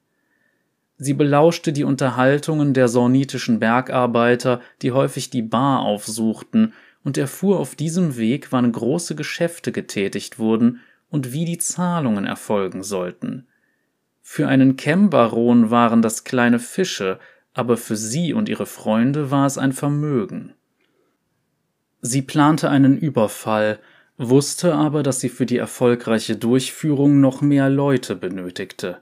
Sie 1.03 1.15
belauschte 1.15 1.73
die 1.73 1.85
Unterhaltungen 1.85 2.75
der 2.75 2.87
sornitischen 2.87 3.59
Bergarbeiter, 3.59 4.61
die 4.83 4.93
häufig 4.93 5.31
die 5.31 5.41
Bar 5.41 5.81
aufsuchten, 5.81 6.75
und 7.03 7.17
erfuhr 7.17 7.59
auf 7.59 7.75
diesem 7.75 8.19
Weg, 8.19 8.53
wann 8.53 8.71
große 8.71 9.15
Geschäfte 9.15 9.73
getätigt 9.73 10.39
wurden 10.39 10.81
und 11.09 11.33
wie 11.33 11.47
die 11.47 11.57
Zahlungen 11.57 12.27
erfolgen 12.27 12.83
sollten. 12.83 13.47
Für 14.21 14.47
einen 14.47 14.77
Chem-Baron 14.77 15.71
waren 15.71 16.03
das 16.03 16.25
kleine 16.25 16.59
Fische, 16.59 17.19
aber 17.55 17.79
für 17.79 17.97
sie 17.97 18.35
und 18.35 18.51
ihre 18.51 18.67
Freunde 18.67 19.31
war 19.31 19.47
es 19.47 19.57
ein 19.57 19.73
Vermögen. 19.73 20.53
Sie 22.03 22.21
plante 22.21 22.69
einen 22.69 22.99
Überfall, 22.99 23.79
wusste 24.19 24.75
aber, 24.75 25.03
dass 25.03 25.21
sie 25.21 25.31
für 25.31 25.47
die 25.47 25.57
erfolgreiche 25.57 26.37
Durchführung 26.37 27.21
noch 27.21 27.41
mehr 27.41 27.71
Leute 27.71 28.17
benötigte. 28.17 28.99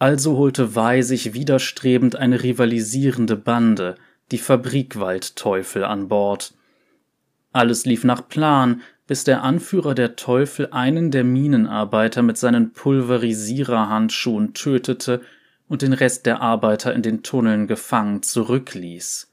Also 0.00 0.38
holte 0.38 0.74
Wei 0.74 1.02
sich 1.02 1.34
widerstrebend 1.34 2.16
eine 2.16 2.42
rivalisierende 2.42 3.36
Bande, 3.36 3.96
die 4.30 4.38
Fabrikwaldteufel, 4.38 5.84
an 5.84 6.08
Bord. 6.08 6.54
Alles 7.52 7.84
lief 7.84 8.02
nach 8.02 8.26
Plan, 8.26 8.80
bis 9.06 9.24
der 9.24 9.42
Anführer 9.42 9.94
der 9.94 10.16
Teufel 10.16 10.68
einen 10.70 11.10
der 11.10 11.24
Minenarbeiter 11.24 12.22
mit 12.22 12.38
seinen 12.38 12.72
Pulverisiererhandschuhen 12.72 14.54
tötete 14.54 15.20
und 15.68 15.82
den 15.82 15.92
Rest 15.92 16.24
der 16.24 16.40
Arbeiter 16.40 16.94
in 16.94 17.02
den 17.02 17.22
Tunneln 17.22 17.66
gefangen 17.66 18.22
zurückließ. 18.22 19.30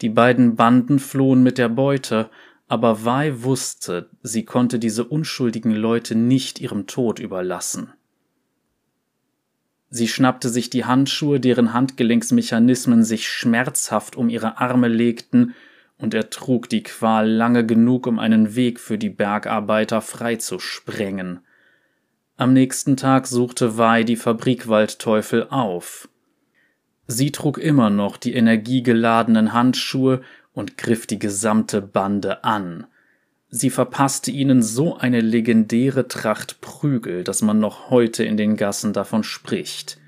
Die 0.00 0.08
beiden 0.08 0.56
Banden 0.56 0.98
flohen 0.98 1.42
mit 1.42 1.58
der 1.58 1.68
Beute, 1.68 2.30
aber 2.68 3.04
Wei 3.04 3.42
wusste, 3.42 4.08
sie 4.22 4.46
konnte 4.46 4.78
diese 4.78 5.04
unschuldigen 5.04 5.72
Leute 5.72 6.14
nicht 6.14 6.58
ihrem 6.58 6.86
Tod 6.86 7.18
überlassen. 7.18 7.92
Sie 9.90 10.08
schnappte 10.08 10.48
sich 10.48 10.70
die 10.70 10.84
Handschuhe, 10.84 11.40
deren 11.40 11.72
Handgelenksmechanismen 11.72 13.04
sich 13.04 13.28
schmerzhaft 13.28 14.16
um 14.16 14.28
ihre 14.28 14.58
Arme 14.58 14.88
legten, 14.88 15.54
und 15.96 16.12
er 16.12 16.28
trug 16.28 16.68
die 16.68 16.82
Qual 16.82 17.30
lange 17.30 17.64
genug, 17.64 18.06
um 18.06 18.18
einen 18.18 18.56
Weg 18.56 18.80
für 18.80 18.98
die 18.98 19.10
Bergarbeiter 19.10 20.00
freizusprengen. 20.00 21.40
Am 22.36 22.52
nächsten 22.52 22.96
Tag 22.96 23.28
suchte 23.28 23.78
Wei 23.78 24.02
die 24.02 24.16
Fabrikwaldteufel 24.16 25.46
auf. 25.50 26.08
Sie 27.06 27.30
trug 27.30 27.58
immer 27.58 27.90
noch 27.90 28.16
die 28.16 28.34
energiegeladenen 28.34 29.52
Handschuhe 29.52 30.22
und 30.52 30.76
griff 30.76 31.06
die 31.06 31.18
gesamte 31.18 31.80
Bande 31.80 32.42
an. 32.42 32.86
Sie 33.56 33.70
verpasste 33.70 34.32
ihnen 34.32 34.64
so 34.64 34.96
eine 34.96 35.20
legendäre 35.20 36.08
Tracht 36.08 36.60
Prügel, 36.60 37.22
dass 37.22 37.40
man 37.40 37.60
noch 37.60 37.88
heute 37.88 38.24
in 38.24 38.36
den 38.36 38.56
Gassen 38.56 38.92
davon 38.92 39.22
spricht. 39.22 40.00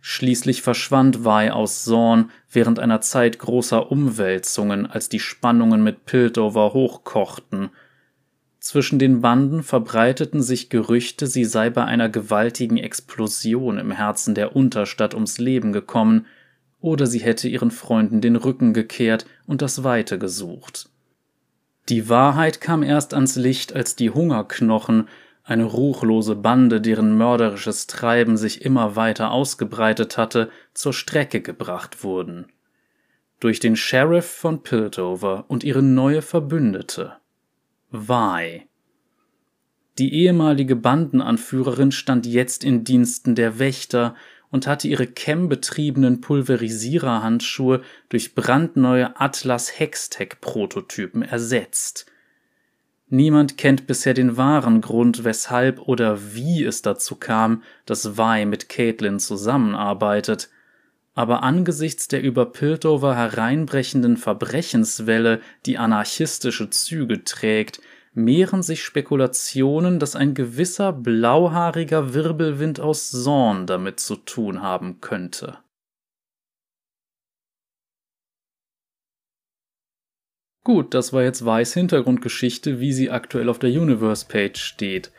Schließlich 0.00 0.62
verschwand 0.62 1.24
Vi 1.24 1.50
aus 1.50 1.82
Zorn 1.82 2.30
während 2.48 2.78
einer 2.78 3.00
Zeit 3.00 3.40
großer 3.40 3.90
Umwälzungen, 3.90 4.86
als 4.86 5.08
die 5.08 5.18
Spannungen 5.18 5.82
mit 5.82 6.06
Piltover 6.06 6.74
hochkochten. 6.74 7.70
Zwischen 8.60 9.00
den 9.00 9.20
Banden 9.20 9.64
verbreiteten 9.64 10.40
sich 10.40 10.70
Gerüchte, 10.70 11.26
sie 11.26 11.46
sei 11.46 11.70
bei 11.70 11.84
einer 11.84 12.08
gewaltigen 12.08 12.76
Explosion 12.76 13.78
im 13.78 13.90
Herzen 13.90 14.36
der 14.36 14.54
Unterstadt 14.54 15.14
ums 15.14 15.38
Leben 15.38 15.72
gekommen, 15.72 16.26
oder 16.80 17.06
sie 17.06 17.18
hätte 17.18 17.48
ihren 17.48 17.72
Freunden 17.72 18.20
den 18.20 18.36
Rücken 18.36 18.74
gekehrt 18.74 19.26
und 19.44 19.60
das 19.60 19.82
Weite 19.82 20.20
gesucht. 20.20 20.88
Die 21.88 22.08
Wahrheit 22.08 22.60
kam 22.60 22.82
erst 22.82 23.12
ans 23.12 23.36
Licht, 23.36 23.74
als 23.74 23.94
die 23.94 24.10
Hungerknochen 24.10 25.08
eine 25.42 25.64
ruchlose 25.64 26.34
Bande, 26.34 26.80
deren 26.80 27.18
mörderisches 27.18 27.86
Treiben 27.86 28.38
sich 28.38 28.64
immer 28.64 28.96
weiter 28.96 29.30
ausgebreitet 29.30 30.16
hatte, 30.16 30.50
zur 30.72 30.94
Strecke 30.94 31.42
gebracht 31.42 32.02
wurden. 32.02 32.46
Durch 33.40 33.60
den 33.60 33.76
Sheriff 33.76 34.24
von 34.24 34.62
Piltover 34.62 35.44
und 35.48 35.62
ihre 35.62 35.82
neue 35.82 36.22
Verbündete. 36.22 37.16
Vi. 37.90 38.62
Die 39.98 40.14
ehemalige 40.14 40.76
Bandenanführerin 40.76 41.92
stand 41.92 42.26
jetzt 42.26 42.64
in 42.64 42.82
Diensten 42.84 43.34
der 43.34 43.58
Wächter 43.58 44.16
und 44.54 44.68
hatte 44.68 44.86
ihre 44.86 45.08
chembetriebenen 45.08 46.20
Pulverisiererhandschuhe 46.20 47.82
durch 48.08 48.36
brandneue 48.36 49.20
Atlas 49.20 49.80
Hextech 49.80 50.40
Prototypen 50.40 51.22
ersetzt. 51.22 52.06
Niemand 53.08 53.58
kennt 53.58 53.88
bisher 53.88 54.14
den 54.14 54.36
wahren 54.36 54.80
Grund, 54.80 55.24
weshalb 55.24 55.80
oder 55.80 56.36
wie 56.36 56.62
es 56.62 56.82
dazu 56.82 57.16
kam, 57.16 57.64
dass 57.84 58.16
Vi 58.16 58.46
mit 58.46 58.68
Caitlin 58.68 59.18
zusammenarbeitet. 59.18 60.50
Aber 61.14 61.42
angesichts 61.42 62.06
der 62.06 62.22
über 62.22 62.46
Piltover 62.46 63.16
hereinbrechenden 63.16 64.16
Verbrechenswelle, 64.16 65.40
die 65.66 65.78
anarchistische 65.78 66.70
Züge 66.70 67.24
trägt, 67.24 67.80
mehren 68.14 68.62
sich 68.62 68.82
Spekulationen, 68.82 69.98
dass 69.98 70.16
ein 70.16 70.34
gewisser 70.34 70.92
blauhaariger 70.92 72.14
Wirbelwind 72.14 72.80
aus 72.80 73.10
Zorn 73.10 73.66
damit 73.66 74.00
zu 74.00 74.16
tun 74.16 74.62
haben 74.62 75.00
könnte. 75.00 75.58
Gut, 80.64 80.94
das 80.94 81.12
war 81.12 81.22
jetzt 81.22 81.44
Weiß 81.44 81.74
Hintergrundgeschichte, 81.74 82.80
wie 82.80 82.92
sie 82.94 83.10
aktuell 83.10 83.50
auf 83.50 83.58
der 83.58 83.68
Universe-Page 83.68 84.58
steht. 84.58 85.12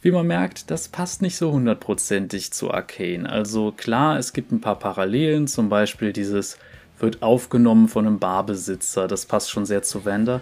Wie 0.00 0.10
man 0.10 0.26
merkt, 0.26 0.72
das 0.72 0.88
passt 0.88 1.22
nicht 1.22 1.36
so 1.36 1.52
hundertprozentig 1.52 2.52
zu 2.52 2.72
Arcane. 2.72 3.30
Also 3.30 3.70
klar, 3.70 4.18
es 4.18 4.32
gibt 4.32 4.50
ein 4.50 4.60
paar 4.60 4.80
Parallelen, 4.80 5.46
zum 5.46 5.68
Beispiel 5.68 6.12
dieses 6.12 6.58
wird 6.98 7.22
aufgenommen 7.22 7.86
von 7.86 8.06
einem 8.06 8.18
Barbesitzer, 8.18 9.06
das 9.06 9.26
passt 9.26 9.50
schon 9.50 9.64
sehr 9.64 9.82
zu 9.82 10.04
Wanda. 10.04 10.40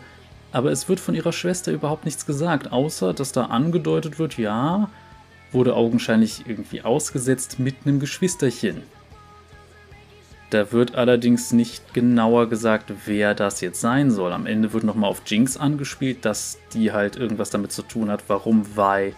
Aber 0.52 0.70
es 0.70 0.88
wird 0.88 1.00
von 1.00 1.14
ihrer 1.14 1.32
Schwester 1.32 1.72
überhaupt 1.72 2.04
nichts 2.04 2.26
gesagt, 2.26 2.72
außer 2.72 3.14
dass 3.14 3.32
da 3.32 3.46
angedeutet 3.46 4.18
wird, 4.18 4.36
ja, 4.36 4.90
wurde 5.52 5.74
augenscheinlich 5.74 6.44
irgendwie 6.46 6.82
ausgesetzt 6.82 7.58
mit 7.58 7.76
einem 7.84 8.00
Geschwisterchen. 8.00 8.82
Da 10.50 10.72
wird 10.72 10.96
allerdings 10.96 11.52
nicht 11.52 11.94
genauer 11.94 12.48
gesagt, 12.48 12.92
wer 13.06 13.34
das 13.34 13.60
jetzt 13.60 13.80
sein 13.80 14.10
soll. 14.10 14.32
Am 14.32 14.46
Ende 14.46 14.72
wird 14.72 14.82
nochmal 14.82 15.10
auf 15.10 15.22
Jinx 15.24 15.56
angespielt, 15.56 16.24
dass 16.24 16.58
die 16.74 16.90
halt 16.90 17.14
irgendwas 17.14 17.50
damit 17.50 17.70
zu 17.70 17.82
tun 17.82 18.10
hat, 18.10 18.24
warum 18.26 18.66
Vi 18.76 19.14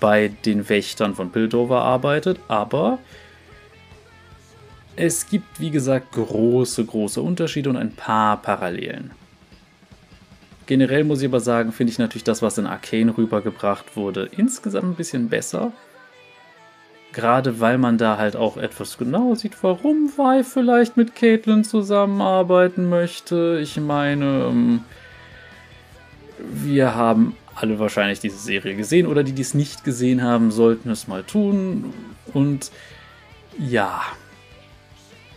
bei 0.00 0.28
den 0.44 0.68
Wächtern 0.68 1.14
von 1.14 1.30
Piltover 1.30 1.82
arbeitet. 1.82 2.40
Aber 2.48 2.98
es 4.96 5.28
gibt, 5.28 5.60
wie 5.60 5.70
gesagt, 5.70 6.12
große, 6.12 6.84
große 6.84 7.22
Unterschiede 7.22 7.70
und 7.70 7.76
ein 7.76 7.94
paar 7.94 8.42
Parallelen. 8.42 9.12
Generell 10.70 11.02
muss 11.02 11.20
ich 11.20 11.26
aber 11.26 11.40
sagen, 11.40 11.72
finde 11.72 11.90
ich 11.90 11.98
natürlich 11.98 12.22
das, 12.22 12.42
was 12.42 12.56
in 12.56 12.68
Arcane 12.68 13.18
rübergebracht 13.18 13.96
wurde, 13.96 14.30
insgesamt 14.36 14.84
ein 14.84 14.94
bisschen 14.94 15.28
besser. 15.28 15.72
Gerade 17.12 17.58
weil 17.58 17.76
man 17.76 17.98
da 17.98 18.18
halt 18.18 18.36
auch 18.36 18.56
etwas 18.56 18.96
genau 18.96 19.34
sieht, 19.34 19.64
warum 19.64 20.12
Vi 20.16 20.44
vielleicht 20.44 20.96
mit 20.96 21.16
Caitlin 21.16 21.64
zusammenarbeiten 21.64 22.88
möchte. 22.88 23.58
Ich 23.60 23.78
meine, 23.78 24.44
ähm, 24.48 24.84
wir 26.38 26.94
haben 26.94 27.34
alle 27.56 27.80
wahrscheinlich 27.80 28.20
diese 28.20 28.38
Serie 28.38 28.76
gesehen 28.76 29.08
oder 29.08 29.24
die, 29.24 29.32
die 29.32 29.42
es 29.42 29.54
nicht 29.54 29.82
gesehen 29.82 30.22
haben, 30.22 30.52
sollten 30.52 30.88
es 30.90 31.08
mal 31.08 31.24
tun. 31.24 31.92
Und 32.32 32.70
ja, 33.58 34.02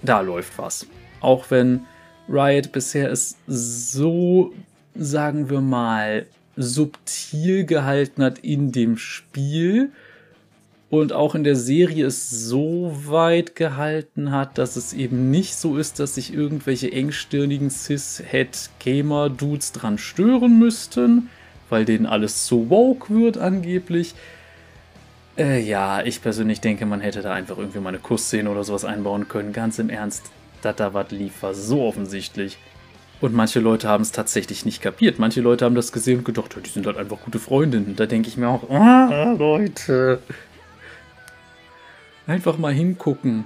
da 0.03 0.21
läuft 0.21 0.59
was. 0.59 0.85
Auch 1.21 1.49
wenn 1.49 1.87
Riot 2.29 2.71
bisher 2.71 3.11
es 3.11 3.35
so, 3.47 4.53
sagen 4.95 5.49
wir 5.49 5.61
mal, 5.61 6.25
subtil 6.55 7.65
gehalten 7.65 8.23
hat 8.23 8.39
in 8.39 8.71
dem 8.71 8.97
Spiel 8.97 9.91
und 10.89 11.11
auch 11.11 11.33
in 11.33 11.43
der 11.43 11.55
Serie 11.55 12.05
es 12.05 12.29
so 12.29 12.95
weit 13.07 13.55
gehalten 13.55 14.31
hat, 14.31 14.59
dass 14.59 14.75
es 14.75 14.93
eben 14.93 15.31
nicht 15.31 15.55
so 15.55 15.77
ist, 15.77 15.99
dass 15.99 16.15
sich 16.15 16.31
irgendwelche 16.31 16.91
engstirnigen 16.91 17.71
Cis-Het-Gamer-Dudes 17.71 19.71
dran 19.71 19.97
stören 19.97 20.59
müssten, 20.59 21.29
weil 21.69 21.85
denen 21.85 22.05
alles 22.05 22.45
zu 22.45 22.69
woke 22.69 23.11
wird 23.11 23.39
angeblich. 23.39 24.13
Äh, 25.35 25.63
ja, 25.63 26.03
ich 26.03 26.21
persönlich 26.21 26.61
denke, 26.61 26.85
man 26.85 27.01
hätte 27.01 27.23
da 27.23 27.33
einfach 27.33 27.57
irgendwie 27.57 27.79
mal 27.79 27.89
eine 27.89 27.97
Kussszene 27.97 28.51
oder 28.51 28.63
sowas 28.63 28.85
einbauen 28.85 29.27
können. 29.27 29.51
Ganz 29.51 29.79
im 29.79 29.89
Ernst, 29.89 30.29
dass 30.61 30.75
da 30.75 30.93
was 30.93 31.09
lief, 31.09 31.41
war 31.41 31.55
so 31.55 31.81
offensichtlich. 31.81 32.59
Und 33.23 33.33
manche 33.33 33.61
Leute 33.61 33.87
haben 33.87 34.01
es 34.01 34.11
tatsächlich 34.11 34.65
nicht 34.65 34.81
kapiert. 34.81 35.17
Manche 35.17 35.39
Leute 35.39 35.63
haben 35.63 35.75
das 35.75 35.93
gesehen 35.93 36.17
und 36.17 36.25
gedacht, 36.25 36.57
die 36.61 36.69
sind 36.69 36.85
halt 36.85 36.97
einfach 36.97 37.21
gute 37.21 37.39
Freundinnen. 37.39 37.95
Da 37.95 38.05
denke 38.05 38.27
ich 38.27 38.35
mir 38.35 38.49
auch, 38.49 38.63
oh, 38.67 39.37
Leute, 39.37 40.19
Einfach 42.27 42.57
mal 42.57 42.73
hingucken. 42.73 43.45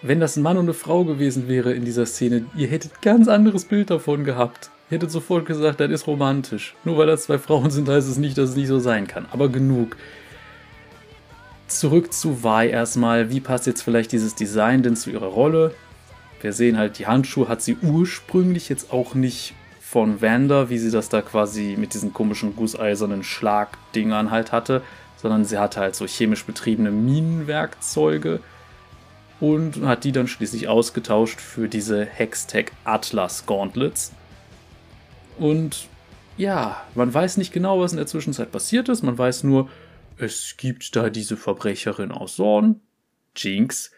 Wenn 0.00 0.20
das 0.20 0.38
ein 0.38 0.42
Mann 0.42 0.56
und 0.56 0.64
eine 0.64 0.72
Frau 0.72 1.04
gewesen 1.04 1.48
wäre 1.48 1.74
in 1.74 1.84
dieser 1.84 2.06
Szene, 2.06 2.46
ihr 2.56 2.68
hättet 2.68 3.02
ganz 3.02 3.28
anderes 3.28 3.66
Bild 3.66 3.90
davon 3.90 4.24
gehabt. 4.24 4.70
Ihr 4.88 4.94
hättet 4.94 5.10
sofort 5.10 5.44
gesagt, 5.44 5.78
das 5.80 5.90
ist 5.90 6.06
romantisch. 6.06 6.74
Nur 6.82 6.96
weil 6.96 7.08
das 7.08 7.24
zwei 7.24 7.36
Frauen 7.36 7.70
sind, 7.70 7.90
heißt 7.90 8.08
es 8.08 8.16
nicht, 8.16 8.38
dass 8.38 8.48
es 8.48 8.56
nicht 8.56 8.68
so 8.68 8.78
sein 8.78 9.06
kann. 9.06 9.26
Aber 9.32 9.50
genug. 9.50 9.98
Zurück 11.68 12.14
zu 12.14 12.42
Vi 12.42 12.70
erstmal. 12.70 13.28
Wie 13.28 13.40
passt 13.40 13.66
jetzt 13.66 13.82
vielleicht 13.82 14.12
dieses 14.12 14.34
Design 14.34 14.82
denn 14.82 14.96
zu 14.96 15.10
ihrer 15.10 15.26
Rolle? 15.26 15.74
Wir 16.40 16.52
sehen 16.52 16.78
halt, 16.78 16.98
die 16.98 17.06
Handschuhe 17.06 17.48
hat 17.48 17.62
sie 17.62 17.76
ursprünglich 17.82 18.68
jetzt 18.68 18.92
auch 18.92 19.14
nicht 19.14 19.54
von 19.80 20.22
Wanda, 20.22 20.70
wie 20.70 20.78
sie 20.78 20.90
das 20.90 21.08
da 21.08 21.20
quasi 21.20 21.76
mit 21.78 21.94
diesen 21.94 22.12
komischen 22.12 22.54
gusseisernen 22.54 23.22
Schlagdingern 23.22 24.30
halt 24.30 24.52
hatte, 24.52 24.82
sondern 25.16 25.44
sie 25.44 25.58
hatte 25.58 25.80
halt 25.80 25.96
so 25.96 26.06
chemisch 26.06 26.44
betriebene 26.44 26.90
Minenwerkzeuge 26.90 28.40
und 29.40 29.82
hat 29.82 30.04
die 30.04 30.12
dann 30.12 30.28
schließlich 30.28 30.68
ausgetauscht 30.68 31.40
für 31.40 31.68
diese 31.68 32.04
Hextech 32.04 32.72
Atlas 32.84 33.46
Gauntlets. 33.46 34.12
Und 35.38 35.88
ja, 36.36 36.82
man 36.94 37.12
weiß 37.12 37.36
nicht 37.36 37.52
genau, 37.52 37.80
was 37.80 37.92
in 37.92 37.98
der 37.98 38.06
Zwischenzeit 38.06 38.52
passiert 38.52 38.88
ist. 38.88 39.02
Man 39.02 39.18
weiß 39.18 39.42
nur, 39.44 39.68
es 40.16 40.54
gibt 40.56 40.94
da 40.94 41.10
diese 41.10 41.36
Verbrecherin 41.36 42.12
aus 42.12 42.36
Zorn, 42.36 42.80
Jinx, 43.34 43.90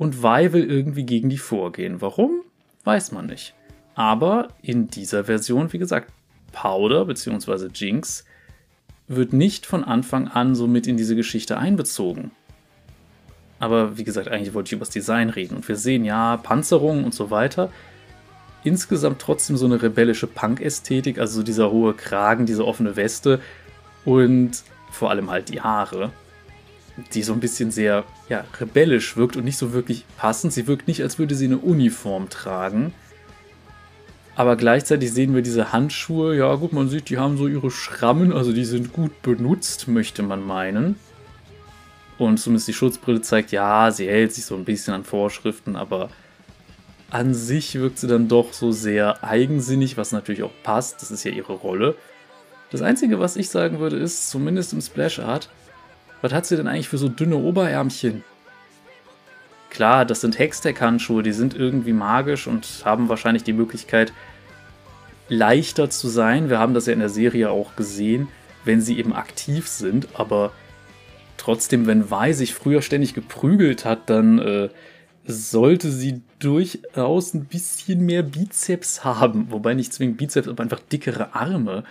und 0.00 0.22
Vi 0.22 0.54
will 0.54 0.64
irgendwie 0.64 1.04
gegen 1.04 1.28
die 1.28 1.36
vorgehen. 1.36 2.00
Warum? 2.00 2.40
Weiß 2.84 3.12
man 3.12 3.26
nicht. 3.26 3.54
Aber 3.94 4.48
in 4.62 4.88
dieser 4.88 5.24
Version, 5.24 5.74
wie 5.74 5.78
gesagt, 5.78 6.10
Powder 6.52 7.04
bzw. 7.04 7.68
Jinx 7.74 8.24
wird 9.08 9.34
nicht 9.34 9.66
von 9.66 9.84
Anfang 9.84 10.26
an 10.28 10.54
so 10.54 10.66
mit 10.66 10.86
in 10.86 10.96
diese 10.96 11.16
Geschichte 11.16 11.58
einbezogen. 11.58 12.30
Aber 13.58 13.98
wie 13.98 14.04
gesagt, 14.04 14.28
eigentlich 14.28 14.54
wollte 14.54 14.68
ich 14.68 14.72
über 14.72 14.86
das 14.86 14.94
Design 14.94 15.28
reden. 15.28 15.56
Und 15.56 15.68
wir 15.68 15.76
sehen 15.76 16.06
ja 16.06 16.38
Panzerungen 16.38 17.04
und 17.04 17.12
so 17.12 17.30
weiter. 17.30 17.70
Insgesamt 18.64 19.20
trotzdem 19.20 19.58
so 19.58 19.66
eine 19.66 19.82
rebellische 19.82 20.26
Punk-Ästhetik, 20.26 21.18
also 21.18 21.42
dieser 21.42 21.70
hohe 21.70 21.92
Kragen, 21.92 22.46
diese 22.46 22.66
offene 22.66 22.96
Weste 22.96 23.38
und 24.06 24.62
vor 24.90 25.10
allem 25.10 25.30
halt 25.30 25.50
die 25.50 25.60
Haare, 25.60 26.10
die 27.14 27.22
so 27.22 27.32
ein 27.32 27.40
bisschen 27.40 27.70
sehr 27.70 28.04
ja, 28.28 28.44
rebellisch 28.60 29.16
wirkt 29.16 29.36
und 29.36 29.44
nicht 29.44 29.58
so 29.58 29.72
wirklich 29.72 30.04
passend. 30.16 30.52
Sie 30.52 30.66
wirkt 30.66 30.88
nicht, 30.88 31.02
als 31.02 31.18
würde 31.18 31.34
sie 31.34 31.46
eine 31.46 31.58
Uniform 31.58 32.28
tragen. 32.28 32.92
Aber 34.36 34.56
gleichzeitig 34.56 35.12
sehen 35.12 35.34
wir 35.34 35.42
diese 35.42 35.72
Handschuhe. 35.72 36.36
Ja, 36.36 36.54
gut, 36.54 36.72
man 36.72 36.88
sieht, 36.88 37.10
die 37.10 37.18
haben 37.18 37.36
so 37.36 37.46
ihre 37.46 37.70
Schrammen, 37.70 38.32
also 38.32 38.52
die 38.52 38.64
sind 38.64 38.92
gut 38.92 39.22
benutzt, 39.22 39.88
möchte 39.88 40.22
man 40.22 40.46
meinen. 40.46 40.96
Und 42.16 42.38
zumindest 42.38 42.68
die 42.68 42.72
Schutzbrille 42.72 43.22
zeigt, 43.22 43.50
ja, 43.52 43.90
sie 43.90 44.06
hält 44.06 44.32
sich 44.32 44.44
so 44.44 44.54
ein 44.54 44.64
bisschen 44.64 44.94
an 44.94 45.04
Vorschriften, 45.04 45.76
aber 45.76 46.10
an 47.10 47.34
sich 47.34 47.74
wirkt 47.74 47.98
sie 47.98 48.06
dann 48.06 48.28
doch 48.28 48.52
so 48.52 48.72
sehr 48.72 49.24
eigensinnig, 49.24 49.96
was 49.96 50.12
natürlich 50.12 50.42
auch 50.42 50.52
passt. 50.62 51.02
Das 51.02 51.10
ist 51.10 51.24
ja 51.24 51.32
ihre 51.32 51.54
Rolle. 51.54 51.96
Das 52.70 52.82
Einzige, 52.82 53.18
was 53.18 53.36
ich 53.36 53.50
sagen 53.50 53.80
würde, 53.80 53.96
ist, 53.96 54.30
zumindest 54.30 54.72
im 54.72 54.80
Splash 54.80 55.18
Art, 55.18 55.50
was 56.22 56.32
hat 56.32 56.46
sie 56.46 56.56
denn 56.56 56.68
eigentlich 56.68 56.88
für 56.88 56.98
so 56.98 57.08
dünne 57.08 57.36
Oberärmchen? 57.36 58.24
klar, 59.70 60.04
das 60.04 60.20
sind 60.20 60.38
Hextech-Handschuhe, 60.38 61.22
die 61.22 61.32
sind 61.32 61.54
irgendwie 61.54 61.92
magisch 61.92 62.46
und 62.46 62.82
haben 62.84 63.08
wahrscheinlich 63.08 63.44
die 63.44 63.54
Möglichkeit, 63.54 64.12
leichter 65.28 65.88
zu 65.88 66.08
sein. 66.08 66.50
Wir 66.50 66.58
haben 66.58 66.74
das 66.74 66.86
ja 66.86 66.92
in 66.92 66.98
der 66.98 67.08
Serie 67.08 67.50
auch 67.50 67.76
gesehen, 67.76 68.28
wenn 68.64 68.82
sie 68.82 68.98
eben 68.98 69.14
aktiv 69.14 69.68
sind, 69.68 70.08
aber 70.14 70.52
trotzdem, 71.38 71.86
wenn 71.86 72.10
Vi 72.10 72.34
sich 72.34 72.52
früher 72.52 72.82
ständig 72.82 73.14
geprügelt 73.14 73.84
hat, 73.84 74.10
dann 74.10 74.38
äh, 74.40 74.68
sollte 75.24 75.90
sie 75.90 76.20
durchaus 76.40 77.32
ein 77.32 77.44
bisschen 77.44 78.04
mehr 78.04 78.22
Bizeps 78.22 79.04
haben. 79.04 79.50
Wobei 79.50 79.74
nicht 79.74 79.94
zwingend 79.94 80.18
Bizeps, 80.18 80.48
aber 80.48 80.62
einfach 80.62 80.80
dickere 80.80 81.34
Arme. 81.34 81.84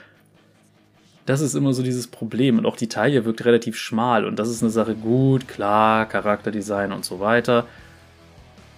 Das 1.30 1.42
ist 1.42 1.54
immer 1.54 1.74
so 1.74 1.84
dieses 1.84 2.08
Problem. 2.08 2.58
Und 2.58 2.66
auch 2.66 2.76
die 2.76 2.88
Taille 2.88 3.24
wirkt 3.24 3.46
relativ 3.46 3.78
schmal. 3.78 4.26
Und 4.26 4.40
das 4.40 4.50
ist 4.50 4.64
eine 4.64 4.72
Sache 4.72 4.96
gut, 4.96 5.48
klar, 5.48 6.08
Charakterdesign 6.08 6.92
und 6.92 7.06
so 7.06 7.20
weiter. 7.20 7.68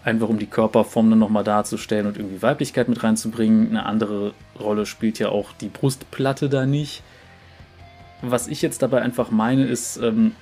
Einfach 0.04 0.28
um 0.28 0.38
die 0.38 0.48
Körperform 0.48 1.12
dann 1.12 1.20
nochmal 1.20 1.46
darzustellen 1.46 2.08
und 2.08 2.18
irgendwie 2.18 2.42
Weiblichkeit 2.42 2.90
mit 2.90 3.04
reinzubringen. 3.04 3.70
Eine 3.70 3.86
andere 3.86 4.34
Rolle 4.60 4.86
spielt 4.86 5.18
ja 5.18 5.30
auch 5.30 5.54
die 5.62 5.70
Brustplatte 5.70 6.50
da 6.50 6.66
nicht. 6.66 7.04
Was 8.22 8.50
ich 8.50 8.62
jetzt 8.62 8.82
dabei 8.82 9.02
einfach 9.02 9.32
meine, 9.32 9.66
ist, 9.66 9.96
ähm, 10.04 10.34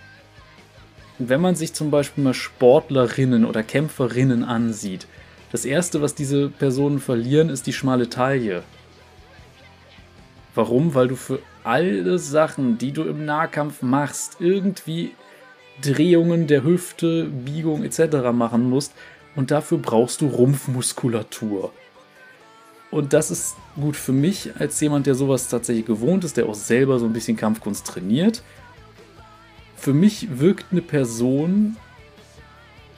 wenn 1.20 1.42
man 1.42 1.54
sich 1.54 1.74
zum 1.74 1.92
Beispiel 1.92 2.24
mal 2.24 2.34
Sportlerinnen 2.34 3.46
oder 3.46 3.62
Kämpferinnen 3.62 4.44
ansieht, 4.44 5.06
das 5.52 5.64
erste, 5.64 6.02
was 6.02 6.16
diese 6.16 6.50
Personen 6.50 7.00
verlieren, 7.00 7.50
ist 7.50 7.68
die 7.68 7.74
schmale 7.74 8.10
Taille. 8.10 8.64
Warum? 10.56 10.96
Weil 10.96 11.08
du 11.08 11.16
für 11.16 11.40
alle 11.64 12.18
Sachen, 12.20 12.78
die 12.78 12.92
du 12.92 13.04
im 13.04 13.26
Nahkampf 13.26 13.82
machst, 13.82 14.38
irgendwie 14.40 15.12
Drehungen 15.82 16.48
der 16.48 16.64
Hüfte, 16.64 17.26
Biegung 17.26 17.84
etc. 17.84 18.32
machen 18.34 18.70
musst 18.70 18.94
und 19.36 19.52
dafür 19.52 19.78
brauchst 19.78 20.22
du 20.22 20.28
Rumpfmuskulatur. 20.28 21.72
Und 22.92 23.14
das 23.14 23.30
ist 23.30 23.56
gut 23.76 23.96
für 23.96 24.12
mich 24.12 24.52
als 24.58 24.80
jemand, 24.82 25.06
der 25.06 25.16
sowas 25.16 25.48
tatsächlich 25.48 25.86
gewohnt 25.86 26.24
ist, 26.24 26.38
der 26.38 26.48
auch 26.48 26.56
selber 26.56 26.98
so 26.98 27.06
ein 27.06 27.14
bisschen 27.14 27.38
Kampfkunst 27.38 27.86
trainiert 27.86 28.42
für 29.80 29.94
mich 29.94 30.40
wirkt 30.40 30.68
eine 30.72 30.82
Person 30.82 31.78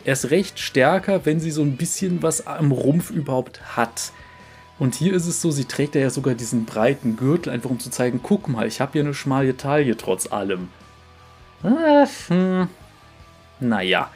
erst 0.04 0.32
recht 0.32 0.60
stärker, 0.60 1.26
wenn 1.26 1.40
sie 1.40 1.52
so 1.52 1.62
ein 1.62 1.78
bisschen 1.78 2.24
was 2.24 2.48
am 2.48 2.72
Rumpf 2.72 3.12
überhaupt 3.12 3.78
hat. 3.78 4.12
Und 4.82 4.96
hier 4.96 5.14
ist 5.14 5.28
es 5.28 5.44
so, 5.44 5.52
sie 5.52 5.66
trägt 5.66 5.94
ja 5.94 6.10
sogar 6.10 6.34
diesen 6.34 6.66
breiten 6.66 7.16
Gürtel, 7.16 7.54
einfach 7.54 7.70
um 7.70 7.80
zu 7.80 7.92
zeigen, 7.92 8.22
guck 8.24 8.48
mal, 8.48 8.66
ich 8.66 8.82
habe 8.82 8.94
hier 8.94 9.02
eine 9.02 9.14
schmale 9.14 9.56
Taille 9.56 9.96
trotz 9.96 10.32
allem. 10.32 10.70
Äh, 11.64 12.08
hm. 12.28 12.68
Naja. 13.60 14.10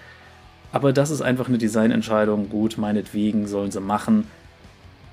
Aber 0.71 0.91
das 0.91 1.11
ist 1.11 1.21
einfach 1.21 1.49
eine 1.49 1.59
Designentscheidung. 1.59 2.49
Gut, 2.49 2.79
meinetwegen 2.79 3.45
sollen 3.45 3.69
sie 3.69 3.79
machen. 3.79 4.25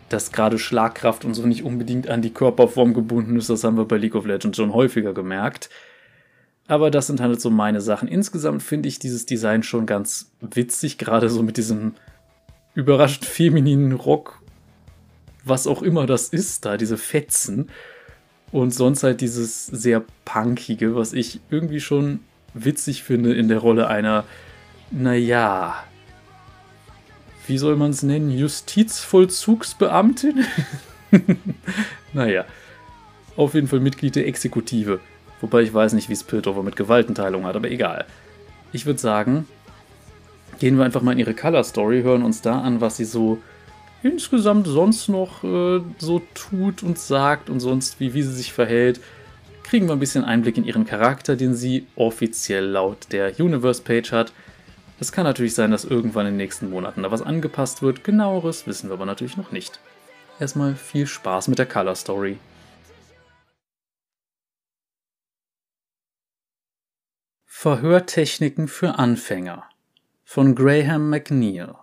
Dass 0.09 0.33
gerade 0.33 0.59
Schlagkraft 0.59 1.27
und 1.27 1.35
so 1.35 1.45
nicht 1.45 1.65
unbedingt 1.65 2.09
an 2.09 2.23
die 2.23 2.33
Körperform 2.33 2.95
gebunden 2.95 3.37
ist, 3.37 3.51
das 3.51 3.63
haben 3.63 3.77
wir 3.77 3.85
bei 3.85 3.99
League 3.99 4.15
of 4.15 4.25
Legends 4.25 4.57
schon 4.57 4.73
häufiger 4.73 5.13
gemerkt. 5.13 5.69
Aber 6.67 6.91
das 6.91 7.09
sind 7.09 7.21
halt 7.21 7.43
so 7.43 7.51
meine 7.51 7.83
Sachen. 7.83 8.09
Insgesamt 8.09 8.63
finde 8.63 8.89
ich 8.89 8.99
dieses 8.99 9.27
Design 9.27 9.63
schon 9.63 9.85
ganz 9.85 10.33
witzig, 10.41 10.97
gerade 10.97 11.29
so 11.29 11.43
mit 11.43 11.59
diesem 11.59 11.93
überraschend 12.75 13.27
femininen 13.27 13.93
Rock, 13.93 14.42
was 15.45 15.67
auch 15.67 15.83
immer 15.83 16.07
das 16.07 16.29
ist, 16.29 16.65
da 16.65 16.77
diese 16.77 16.97
Fetzen. 16.97 17.69
Und 18.51 18.73
sonst 18.73 19.03
halt 19.03 19.21
dieses 19.21 19.67
sehr 19.67 20.03
punkige, 20.25 20.95
was 20.95 21.13
ich 21.13 21.41
irgendwie 21.51 21.81
schon 21.81 22.21
witzig 22.55 23.03
finde 23.03 23.35
in 23.35 23.49
der 23.49 23.59
Rolle 23.59 23.89
einer, 23.89 24.25
naja, 24.91 25.85
wie 27.47 27.59
soll 27.59 27.77
man 27.77 27.91
es 27.91 28.03
nennen? 28.03 28.31
Justizvollzugsbeamtin? 28.31 30.45
naja, 32.13 32.45
auf 33.37 33.55
jeden 33.55 33.69
Fall 33.69 33.81
Mitglied 33.81 34.17
der 34.17 34.29
Exekutive. 34.29 35.01
Wobei 35.41 35.63
ich 35.63 35.75
weiß 35.75 35.95
nicht, 35.95 36.09
wie 36.09 36.13
es 36.13 36.23
Piltover 36.23 36.63
mit 36.63 36.77
Gewaltenteilung 36.77 37.47
hat, 37.47 37.57
aber 37.57 37.71
egal. 37.71 38.05
Ich 38.73 38.87
würde 38.87 39.01
sagen, 39.01 39.49
gehen 40.61 40.79
wir 40.79 40.85
einfach 40.85 41.03
mal 41.03 41.13
in 41.13 41.19
ihre 41.19 41.35
Color 41.35 41.65
Story, 41.65 42.03
hören 42.03 42.23
uns 42.23 42.43
da 42.43 42.61
an, 42.61 42.81
was 42.81 42.97
sie 42.97 43.05
so 43.05 43.39
insgesamt 44.03 44.67
sonst 44.67 45.09
noch 45.09 45.45
äh, 45.45 45.81
so 45.99 46.23
tut 46.35 46.83
und 46.83 46.99
sagt 46.99 47.51
und 47.51 47.61
sonst 47.61 48.01
wie, 48.01 48.15
wie 48.15 48.23
sie 48.23 48.33
sich 48.35 48.53
verhält. 48.53 49.01
Kriegen 49.63 49.87
wir 49.87 49.93
ein 49.93 50.01
bisschen 50.01 50.25
Einblick 50.25 50.59
in 50.59 50.65
ihren 50.65 50.85
Charakter, 50.85 51.37
den 51.37 51.55
sie 51.55 51.87
offiziell 51.97 52.67
laut 52.67 53.07
der 53.13 53.39
Universe-Page 53.39 54.13
hat. 54.13 54.33
Es 55.01 55.13
kann 55.13 55.25
natürlich 55.25 55.55
sein, 55.55 55.71
dass 55.71 55.85
irgendwann 55.85 56.27
in 56.27 56.33
den 56.33 56.39
nächsten 56.39 56.71
Monaten 56.71 57.03
da 57.03 57.11
was 57.11 57.23
angepasst 57.23 57.83
wird. 57.83 58.05
Genaueres 58.05 58.67
wissen 58.67 58.89
wir 58.89 58.95
aber 58.95 59.07
natürlich 59.07 59.37
noch 59.37 59.51
nicht. 59.51 59.81
Erstmal 60.39 60.75
viel 60.75 61.07
Spaß 61.07 61.49
mit 61.49 61.59
der 61.59 61.67
Color 61.67 61.95
Story. 61.95 62.39
Verhörtechniken 67.47 68.67
für 68.67 68.99
Anfänger 68.99 69.65
von 70.25 70.57
Graham 70.57 71.11
McNeil 71.11 71.75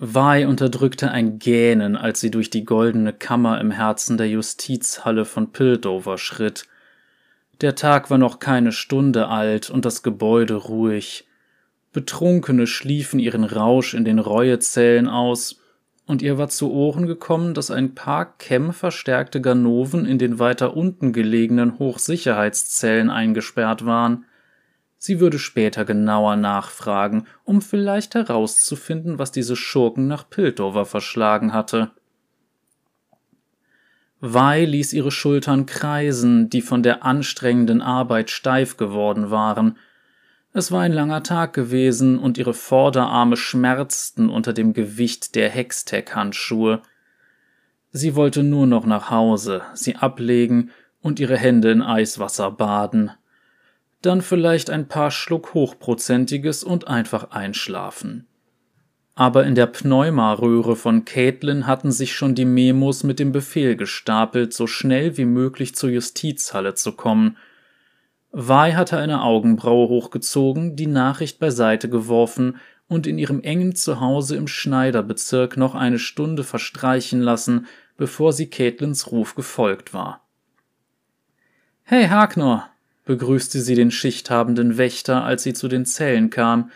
Vi 0.00 0.44
unterdrückte 0.44 1.10
ein 1.10 1.40
Gähnen, 1.40 1.96
als 1.96 2.20
sie 2.20 2.30
durch 2.30 2.50
die 2.50 2.64
goldene 2.64 3.12
Kammer 3.12 3.60
im 3.60 3.72
Herzen 3.72 4.16
der 4.16 4.28
Justizhalle 4.28 5.24
von 5.24 5.50
Pildover 5.50 6.18
schritt. 6.18 6.66
Der 7.60 7.74
Tag 7.74 8.08
war 8.08 8.18
noch 8.18 8.38
keine 8.38 8.70
Stunde 8.70 9.26
alt 9.26 9.70
und 9.70 9.84
das 9.84 10.04
Gebäude 10.04 10.54
ruhig. 10.54 11.26
Betrunkene 11.92 12.68
schliefen 12.68 13.18
ihren 13.18 13.42
Rausch 13.42 13.94
in 13.94 14.04
den 14.04 14.20
Reuezellen 14.20 15.08
aus, 15.08 15.60
und 16.06 16.22
ihr 16.22 16.38
war 16.38 16.48
zu 16.48 16.72
Ohren 16.72 17.06
gekommen, 17.06 17.52
dass 17.52 17.70
ein 17.70 17.94
paar 17.94 18.38
kämmverstärkte 18.38 19.40
Ganoven 19.40 20.06
in 20.06 20.18
den 20.18 20.38
weiter 20.38 20.74
unten 20.76 21.12
gelegenen 21.12 21.78
Hochsicherheitszellen 21.78 23.10
eingesperrt 23.10 23.84
waren. 23.84 24.24
Sie 24.98 25.20
würde 25.20 25.38
später 25.38 25.84
genauer 25.84 26.36
nachfragen, 26.36 27.26
um 27.44 27.62
vielleicht 27.62 28.14
herauszufinden, 28.14 29.18
was 29.18 29.32
diese 29.32 29.56
Schurken 29.56 30.08
nach 30.08 30.28
Piltover 30.28 30.84
verschlagen 30.84 31.52
hatte. 31.52 31.92
Wei 34.20 34.64
ließ 34.64 34.92
ihre 34.92 35.12
Schultern 35.12 35.66
kreisen, 35.66 36.50
die 36.50 36.60
von 36.60 36.82
der 36.82 37.04
anstrengenden 37.04 37.80
Arbeit 37.80 38.30
steif 38.30 38.76
geworden 38.76 39.30
waren, 39.30 39.78
es 40.58 40.72
war 40.72 40.80
ein 40.80 40.92
langer 40.92 41.22
Tag 41.22 41.52
gewesen 41.52 42.18
und 42.18 42.38
ihre 42.38 42.54
Vorderarme 42.54 43.36
schmerzten 43.36 44.30
unter 44.30 44.52
dem 44.52 44.72
Gewicht 44.72 45.34
der 45.34 45.50
Hextech-Handschuhe. 45.50 46.82
Sie 47.92 48.16
wollte 48.16 48.42
nur 48.42 48.66
noch 48.66 48.86
nach 48.86 49.10
Hause, 49.10 49.62
sie 49.74 49.96
ablegen 49.96 50.70
und 51.00 51.20
ihre 51.20 51.36
Hände 51.36 51.70
in 51.70 51.82
Eiswasser 51.82 52.50
baden. 52.50 53.12
Dann 54.02 54.22
vielleicht 54.22 54.70
ein 54.70 54.88
paar 54.88 55.10
Schluck 55.10 55.54
Hochprozentiges 55.54 56.64
und 56.64 56.88
einfach 56.88 57.30
einschlafen. 57.30 58.26
Aber 59.14 59.44
in 59.44 59.56
der 59.56 59.66
Pneumaröhre 59.66 60.76
von 60.76 61.04
Caitlin 61.04 61.66
hatten 61.66 61.90
sich 61.90 62.14
schon 62.14 62.36
die 62.36 62.44
Memos 62.44 63.02
mit 63.02 63.18
dem 63.18 63.32
Befehl 63.32 63.74
gestapelt, 63.74 64.54
so 64.54 64.68
schnell 64.68 65.16
wie 65.16 65.24
möglich 65.24 65.74
zur 65.74 65.90
Justizhalle 65.90 66.74
zu 66.74 66.92
kommen– 66.92 67.36
Vi 68.32 68.74
hatte 68.74 68.98
eine 68.98 69.22
Augenbraue 69.22 69.88
hochgezogen, 69.88 70.76
die 70.76 70.86
Nachricht 70.86 71.38
beiseite 71.38 71.88
geworfen 71.88 72.58
und 72.86 73.06
in 73.06 73.18
ihrem 73.18 73.40
engen 73.40 73.74
Zuhause 73.74 74.36
im 74.36 74.46
Schneiderbezirk 74.48 75.56
noch 75.56 75.74
eine 75.74 75.98
Stunde 75.98 76.44
verstreichen 76.44 77.20
lassen, 77.20 77.66
bevor 77.96 78.32
sie 78.32 78.48
Caitlins 78.50 79.10
Ruf 79.10 79.34
gefolgt 79.34 79.94
war. 79.94 80.26
Hey, 81.82 82.08
Hagnor, 82.08 82.68
begrüßte 83.08 83.62
sie 83.62 83.74
den 83.74 83.90
schichthabenden 83.90 84.76
Wächter, 84.76 85.24
als 85.24 85.42
sie 85.42 85.54
zu 85.54 85.66
den 85.66 85.86
Zellen 85.86 86.28
kam. 86.28 86.70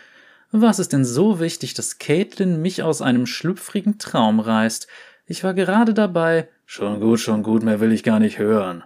Was 0.51 0.79
ist 0.79 0.91
denn 0.91 1.05
so 1.05 1.39
wichtig, 1.39 1.75
dass 1.75 1.99
Caitlin 1.99 2.59
mich 2.59 2.81
aus 2.81 3.03
einem 3.03 3.27
schlüpfrigen 3.27 3.99
Traum 3.99 4.39
reißt? 4.39 4.87
Ich 5.27 5.43
war 5.43 5.53
gerade 5.53 5.93
dabei. 5.93 6.49
Schon 6.65 6.99
gut, 6.99 7.19
schon 7.19 7.43
gut, 7.43 7.61
mehr 7.61 7.79
will 7.79 7.91
ich 7.91 8.03
gar 8.03 8.19
nicht 8.19 8.39
hören, 8.39 8.83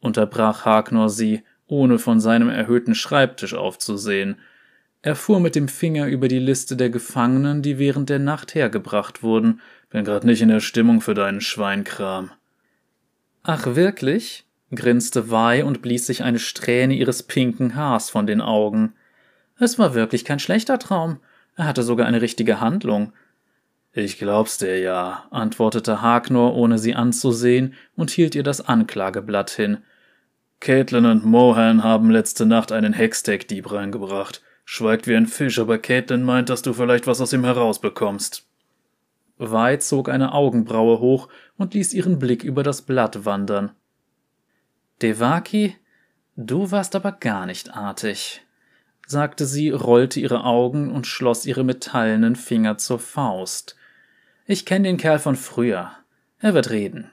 unterbrach 0.00 0.66
Hagnor 0.66 1.08
sie 1.08 1.42
ohne 1.66 1.98
von 1.98 2.20
seinem 2.20 2.50
erhöhten 2.50 2.94
Schreibtisch 2.94 3.54
aufzusehen. 3.54 4.36
Er 5.00 5.16
fuhr 5.16 5.40
mit 5.40 5.54
dem 5.54 5.68
Finger 5.68 6.06
über 6.06 6.28
die 6.28 6.38
Liste 6.38 6.76
der 6.76 6.90
Gefangenen, 6.90 7.62
die 7.62 7.78
während 7.78 8.10
der 8.10 8.18
Nacht 8.18 8.54
hergebracht 8.54 9.22
wurden. 9.22 9.62
Bin 9.88 10.04
grad 10.04 10.24
nicht 10.24 10.42
in 10.42 10.48
der 10.48 10.60
Stimmung 10.60 11.00
für 11.00 11.14
deinen 11.14 11.40
Schweinkram. 11.40 12.30
Ach 13.42 13.74
wirklich? 13.74 14.44
Grinste 14.74 15.30
Vi 15.30 15.62
und 15.62 15.82
blies 15.82 16.06
sich 16.06 16.22
eine 16.22 16.38
Strähne 16.38 16.94
ihres 16.94 17.22
pinken 17.22 17.74
Haars 17.74 18.10
von 18.10 18.26
den 18.26 18.40
Augen. 18.40 18.94
Es 19.58 19.78
war 19.78 19.94
wirklich 19.94 20.24
kein 20.24 20.38
schlechter 20.38 20.78
Traum. 20.78 21.18
Er 21.56 21.66
hatte 21.66 21.82
sogar 21.82 22.06
eine 22.06 22.22
richtige 22.22 22.60
Handlung. 22.60 23.12
Ich 23.92 24.18
glaub's 24.18 24.58
dir 24.58 24.78
ja, 24.78 25.26
antwortete 25.30 26.00
Hagnor, 26.00 26.54
ohne 26.54 26.78
sie 26.78 26.94
anzusehen, 26.94 27.74
und 27.96 28.10
hielt 28.10 28.36
ihr 28.36 28.44
das 28.44 28.60
Anklageblatt 28.60 29.50
hin. 29.50 29.78
Caitlin 30.60 31.06
und 31.06 31.24
Mohan 31.24 31.82
haben 31.82 32.10
letzte 32.10 32.46
Nacht 32.46 32.70
einen 32.70 32.92
Hextech-Dieb 32.92 33.72
reingebracht. 33.72 34.42
Schweigt 34.64 35.08
wie 35.08 35.16
ein 35.16 35.26
Fisch, 35.26 35.58
aber 35.58 35.78
Caitlin 35.78 36.22
meint, 36.22 36.48
dass 36.48 36.62
du 36.62 36.72
vielleicht 36.72 37.08
was 37.08 37.20
aus 37.20 37.32
ihm 37.32 37.44
herausbekommst. 37.44 38.46
Wei 39.38 39.78
zog 39.78 40.08
eine 40.08 40.32
Augenbraue 40.32 41.00
hoch 41.00 41.28
und 41.56 41.74
ließ 41.74 41.92
ihren 41.94 42.18
Blick 42.18 42.44
über 42.44 42.62
das 42.62 42.82
Blatt 42.82 43.24
wandern. 43.24 43.72
Devaki, 45.02 45.76
du 46.36 46.70
warst 46.70 46.94
aber 46.94 47.12
gar 47.12 47.46
nicht 47.46 47.74
artig, 47.74 48.42
sagte 49.06 49.46
sie, 49.46 49.70
rollte 49.70 50.20
ihre 50.20 50.44
Augen 50.44 50.92
und 50.92 51.06
schloss 51.06 51.46
ihre 51.46 51.64
metallenen 51.64 52.36
Finger 52.36 52.78
zur 52.78 52.98
Faust. 52.98 53.76
Ich 54.46 54.66
kenne 54.66 54.88
den 54.88 54.96
Kerl 54.96 55.18
von 55.18 55.36
früher. 55.36 55.92
Er 56.38 56.54
wird 56.54 56.70
reden. 56.70 57.10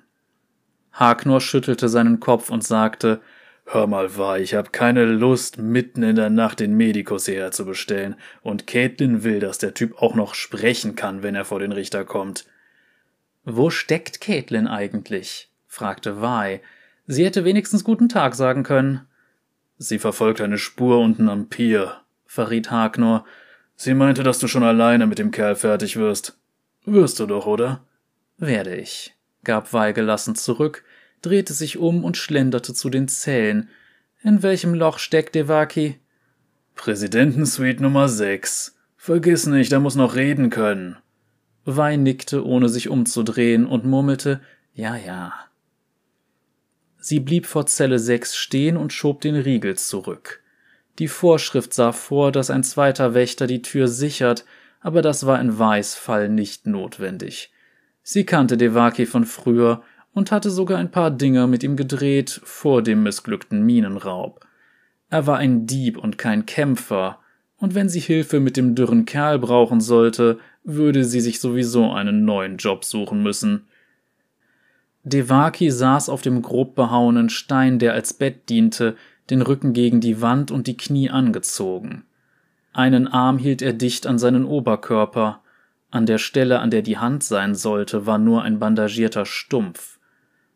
Hagnor 0.91 1.41
schüttelte 1.41 1.89
seinen 1.89 2.19
Kopf 2.19 2.49
und 2.49 2.63
sagte, 2.63 3.21
Hör 3.69 3.85
mal, 3.85 4.15
war, 4.17 4.39
ich 4.39 4.53
hab 4.53 4.71
keine 4.71 5.03
Lust, 5.03 5.57
mitten 5.57 6.01
in 6.01 6.15
der 6.15 6.29
Nacht 6.29 6.61
den 6.61 6.77
Medikus 6.77 7.25
hierher 7.25 7.51
zu 7.51 7.65
bestellen, 7.65 8.15
und 8.41 8.65
Caitlin 8.65 9.23
will, 9.25 9.41
dass 9.41 9.57
der 9.57 9.73
Typ 9.73 10.01
auch 10.01 10.15
noch 10.15 10.35
sprechen 10.35 10.95
kann, 10.95 11.21
wenn 11.21 11.35
er 11.35 11.43
vor 11.43 11.59
den 11.59 11.73
Richter 11.73 12.05
kommt. 12.05 12.45
Wo 13.43 13.69
steckt 13.69 14.21
Caitlin 14.21 14.67
eigentlich? 14.67 15.51
fragte 15.67 16.21
Vi. 16.21 16.61
Sie 17.07 17.25
hätte 17.25 17.45
wenigstens 17.45 17.85
guten 17.85 18.09
Tag 18.09 18.35
sagen 18.35 18.63
können. 18.63 19.07
Sie 19.77 19.97
verfolgt 19.97 20.41
eine 20.41 20.57
Spur 20.57 20.99
unten 20.99 21.29
am 21.29 21.47
Pier, 21.47 22.01
verriet 22.25 22.69
Hagnor. 22.69 23.25
Sie 23.77 23.93
meinte, 23.93 24.23
dass 24.23 24.39
du 24.39 24.47
schon 24.47 24.63
alleine 24.63 25.07
mit 25.07 25.17
dem 25.17 25.31
Kerl 25.31 25.55
fertig 25.55 25.95
wirst. 25.95 26.37
Wirst 26.85 27.19
du 27.19 27.25
doch, 27.25 27.45
oder? 27.45 27.81
Werde 28.37 28.75
ich, 28.75 29.15
gab 29.43 29.73
Vi 29.73 29.93
gelassen 29.93 30.35
zurück, 30.35 30.83
drehte 31.21 31.53
sich 31.53 31.77
um 31.77 32.03
und 32.03 32.17
schlenderte 32.17 32.73
zu 32.73 32.89
den 32.89 33.07
Zellen. 33.07 33.69
In 34.21 34.43
welchem 34.43 34.73
Loch 34.73 34.99
steckt 34.99 35.35
Devaki? 35.35 35.99
Präsidentensuite 36.75 37.81
Nummer 37.81 38.09
6. 38.09 38.75
Vergiss 38.97 39.45
nicht, 39.45 39.71
er 39.71 39.79
muss 39.79 39.95
noch 39.95 40.15
reden 40.15 40.49
können. 40.49 40.97
Wein 41.63 42.03
nickte, 42.03 42.45
ohne 42.45 42.67
sich 42.67 42.89
umzudrehen, 42.89 43.65
und 43.65 43.85
murmelte 43.85 44.41
Ja, 44.73 44.95
ja. 44.95 45.33
Sie 47.09 47.21
blieb 47.21 47.45
vor 47.45 47.65
Zelle 47.67 47.99
6 47.99 48.35
stehen 48.35 48.75
und 48.75 48.91
schob 48.91 49.21
den 49.21 49.37
Riegel 49.37 49.77
zurück. 49.77 50.43
Die 50.99 51.07
Vorschrift 51.07 51.73
sah 51.73 51.93
vor, 51.93 52.33
dass 52.33 52.49
ein 52.49 52.65
zweiter 52.65 53.13
Wächter 53.13 53.47
die 53.47 53.61
Tür 53.61 53.87
sichert, 53.87 54.43
aber 54.81 55.01
das 55.01 55.25
war 55.25 55.39
in 55.39 55.57
Weiß 55.57 55.95
Fall 55.95 56.27
nicht 56.27 56.67
notwendig. 56.67 57.49
Sie 58.03 58.25
kannte 58.25 58.57
Devaki 58.57 59.05
von 59.05 59.23
früher 59.23 59.83
und 60.11 60.33
hatte 60.33 60.49
sogar 60.49 60.79
ein 60.79 60.91
paar 60.91 61.09
Dinger 61.09 61.47
mit 61.47 61.63
ihm 61.63 61.77
gedreht 61.77 62.41
vor 62.43 62.81
dem 62.81 63.03
missglückten 63.03 63.65
Minenraub. 63.65 64.45
Er 65.09 65.25
war 65.27 65.37
ein 65.37 65.65
Dieb 65.65 65.97
und 65.97 66.17
kein 66.17 66.45
Kämpfer, 66.45 67.19
und 67.55 67.73
wenn 67.73 67.87
sie 67.87 68.01
Hilfe 68.01 68.41
mit 68.41 68.57
dem 68.57 68.75
dürren 68.75 69.05
Kerl 69.05 69.39
brauchen 69.39 69.79
sollte, 69.79 70.39
würde 70.65 71.05
sie 71.05 71.21
sich 71.21 71.39
sowieso 71.39 71.89
einen 71.89 72.25
neuen 72.25 72.57
Job 72.57 72.83
suchen 72.83 73.23
müssen. 73.23 73.69
Devaki 75.07 75.71
saß 75.71 76.09
auf 76.09 76.21
dem 76.21 76.41
grob 76.41 76.75
behauenen 76.75 77.29
Stein, 77.29 77.79
der 77.79 77.93
als 77.93 78.13
Bett 78.13 78.49
diente, 78.49 78.97
den 79.29 79.41
Rücken 79.41 79.71
gegen 79.71 80.01
die 80.01 80.21
Wand 80.21 80.51
und 80.51 80.67
die 80.67 80.75
Knie 80.75 81.09
angezogen. 81.09 82.03
Einen 82.73 83.07
Arm 83.07 83.37
hielt 83.37 83.61
er 83.61 83.73
dicht 83.73 84.05
an 84.05 84.19
seinen 84.19 84.43
Oberkörper, 84.45 85.41
an 85.89 86.05
der 86.05 86.17
Stelle, 86.17 86.59
an 86.59 86.71
der 86.71 86.81
die 86.81 86.97
Hand 86.97 87.23
sein 87.23 87.55
sollte, 87.55 88.05
war 88.05 88.17
nur 88.17 88.43
ein 88.43 88.59
bandagierter 88.59 89.25
Stumpf. 89.25 89.97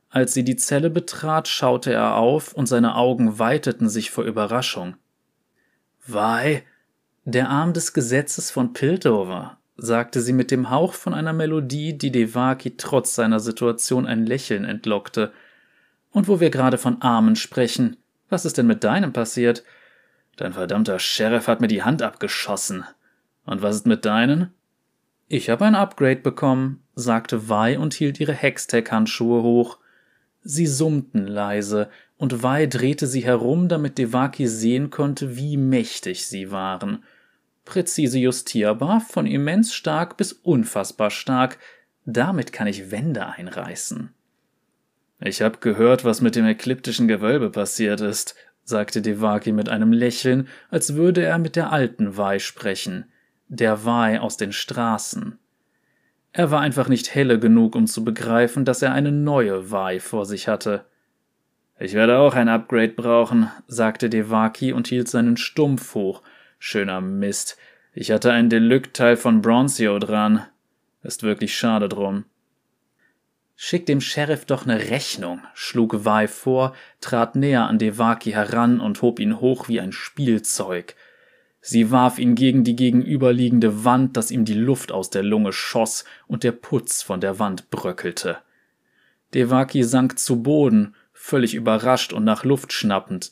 Als 0.10 0.34
sie 0.34 0.44
die 0.44 0.58
Zelle 0.58 0.90
betrat, 0.90 1.48
schaute 1.48 1.94
er 1.94 2.18
auf 2.18 2.52
und 2.52 2.66
seine 2.66 2.96
Augen 2.96 3.40
weiteten 3.40 3.88
sich 3.88 4.12
vor 4.12 4.26
Überraschung. 4.26 4.98
Wei, 6.06 6.64
der 7.24 7.50
Arm 7.50 7.72
des 7.72 7.94
Gesetzes 7.94 8.52
von 8.52 8.74
Piltover, 8.74 9.58
sagte 9.78 10.22
sie 10.22 10.34
mit 10.34 10.52
dem 10.52 10.70
Hauch 10.70 10.94
von 10.94 11.14
einer 11.14 11.34
Melodie, 11.34 11.98
die 11.98 12.12
Devaki 12.12 12.78
trotz 12.78 13.16
seiner 13.16 13.40
Situation 13.40 14.06
ein 14.06 14.26
Lächeln 14.26 14.66
entlockte. 14.66 15.32
Und 16.12 16.28
wo 16.28 16.40
wir 16.40 16.50
gerade 16.50 16.78
von 16.78 17.02
Armen 17.02 17.36
sprechen, 17.36 17.98
was 18.30 18.46
ist 18.46 18.58
denn 18.58 18.68
mit 18.68 18.84
deinem 18.84 19.14
passiert? 19.14 19.64
Dein 20.38 20.54
verdammter 20.54 21.00
Sheriff 21.00 21.48
hat 21.48 21.62
mir 21.62 21.68
die 21.68 21.84
Hand 21.84 22.02
abgeschossen. 22.02 22.84
Und 23.46 23.62
was 23.62 23.78
ist 23.78 23.88
mit 23.88 24.06
deinen? 24.06 24.54
Ich 25.28 25.50
habe 25.50 25.66
ein 25.66 25.76
Upgrade 25.76 26.22
bekommen, 26.22 26.84
sagte 26.96 27.50
Wei 27.50 27.80
und 27.80 27.94
hielt 27.94 28.20
ihre 28.20 28.34
Hextech-Handschuhe 28.34 29.42
hoch. 29.42 29.78
Sie 30.44 30.68
summten 30.68 31.28
leise, 31.28 31.90
und 32.18 32.44
Wei 32.44 32.66
drehte 32.68 33.08
sie 33.08 33.24
herum, 33.24 33.68
damit 33.68 33.98
Devaki 33.98 34.48
sehen 34.48 34.90
konnte, 34.90 35.38
wie 35.38 35.58
mächtig 35.58 36.28
sie 36.28 36.52
waren. 36.52 37.04
Präzise 37.66 38.20
justierbar, 38.20 39.02
von 39.02 39.26
immens 39.26 39.74
stark 39.74 40.18
bis 40.18 40.34
unfassbar 40.34 41.10
stark, 41.10 41.58
damit 42.06 42.52
kann 42.52 42.68
ich 42.68 42.92
Wände 42.92 43.26
einreißen. 43.26 44.14
Ich 45.20 45.42
hab 45.42 45.62
gehört, 45.62 46.04
was 46.04 46.22
mit 46.22 46.36
dem 46.36 46.46
ekliptischen 46.46 47.08
Gewölbe 47.08 47.52
passiert 47.52 48.02
ist, 48.02 48.36
sagte 48.64 49.02
Devaki 49.02 49.52
mit 49.52 49.70
einem 49.70 49.94
Lächeln, 49.94 50.48
als 50.70 50.96
würde 50.96 51.24
er 51.24 51.38
mit 51.38 51.56
der 51.56 51.72
alten 51.72 52.18
Wei 52.18 52.40
sprechen, 52.40 53.06
der 53.48 53.86
Wei 53.86 54.20
aus 54.20 54.38
den 54.38 54.52
Straßen. 54.52 55.38
Er 56.34 56.50
war 56.50 56.62
einfach 56.62 56.88
nicht 56.88 57.14
helle 57.14 57.40
genug, 57.40 57.76
um 57.76 57.88
zu 57.88 58.04
begreifen, 58.04 58.66
dass 58.66 58.82
er 58.82 58.94
eine 58.94 59.12
neue 59.12 59.70
Wai 59.70 60.00
vor 60.00 60.26
sich 60.26 60.48
hatte. 60.48 60.86
Ich 61.78 61.94
werde 61.94 62.20
auch 62.20 62.36
ein 62.36 62.48
Upgrade 62.48 62.94
brauchen, 62.94 63.52
sagte 63.68 64.10
Devaki 64.10 64.72
und 64.72 64.88
hielt 64.88 65.10
seinen 65.10 65.36
Stumpf 65.36 65.94
hoch. 65.94 66.22
Schöner 66.64 67.02
Mist. 67.02 67.58
Ich 67.92 68.12
hatte 68.12 68.32
ein 68.32 68.48
Deluxe-Teil 68.48 69.18
von 69.18 69.42
Bronzio 69.42 69.98
dran. 69.98 70.46
Ist 71.02 71.24
wirklich 71.24 71.58
schade 71.58 71.90
drum. 71.90 72.26
Schick 73.56 73.88
dem 73.88 74.00
Sheriff 74.00 74.46
doch 74.46 74.68
ne 74.68 74.78
Rechnung, 74.92 75.42
schlug 75.56 76.06
Wai 76.06 76.28
vor, 76.28 76.76
trat 77.00 77.36
näher 77.36 77.66
an 77.66 77.80
Devaki 77.80 78.34
heran 78.34 78.80
und 78.80 79.02
hob 79.02 79.20
ihn 79.20 79.40
hoch 79.40 79.70
wie 79.70 79.82
ein 79.82 79.92
Spielzeug. 79.92 80.96
Sie 81.62 81.90
warf 81.90 82.20
ihn 82.20 82.36
gegen 82.36 82.64
die 82.64 82.76
gegenüberliegende 82.76 83.84
Wand, 83.84 84.16
dass 84.16 84.30
ihm 84.30 84.46
die 84.46 84.54
Luft 84.54 84.92
aus 84.92 85.10
der 85.10 85.24
Lunge 85.24 85.54
schoss 85.54 86.06
und 86.28 86.44
der 86.44 86.52
Putz 86.52 87.02
von 87.02 87.22
der 87.22 87.40
Wand 87.40 87.72
bröckelte. 87.72 88.38
Devaki 89.34 89.84
sank 89.84 90.20
zu 90.20 90.44
Boden, 90.44 90.94
völlig 91.12 91.56
überrascht 91.56 92.14
und 92.14 92.24
nach 92.24 92.44
Luft 92.44 92.72
schnappend. 92.72 93.32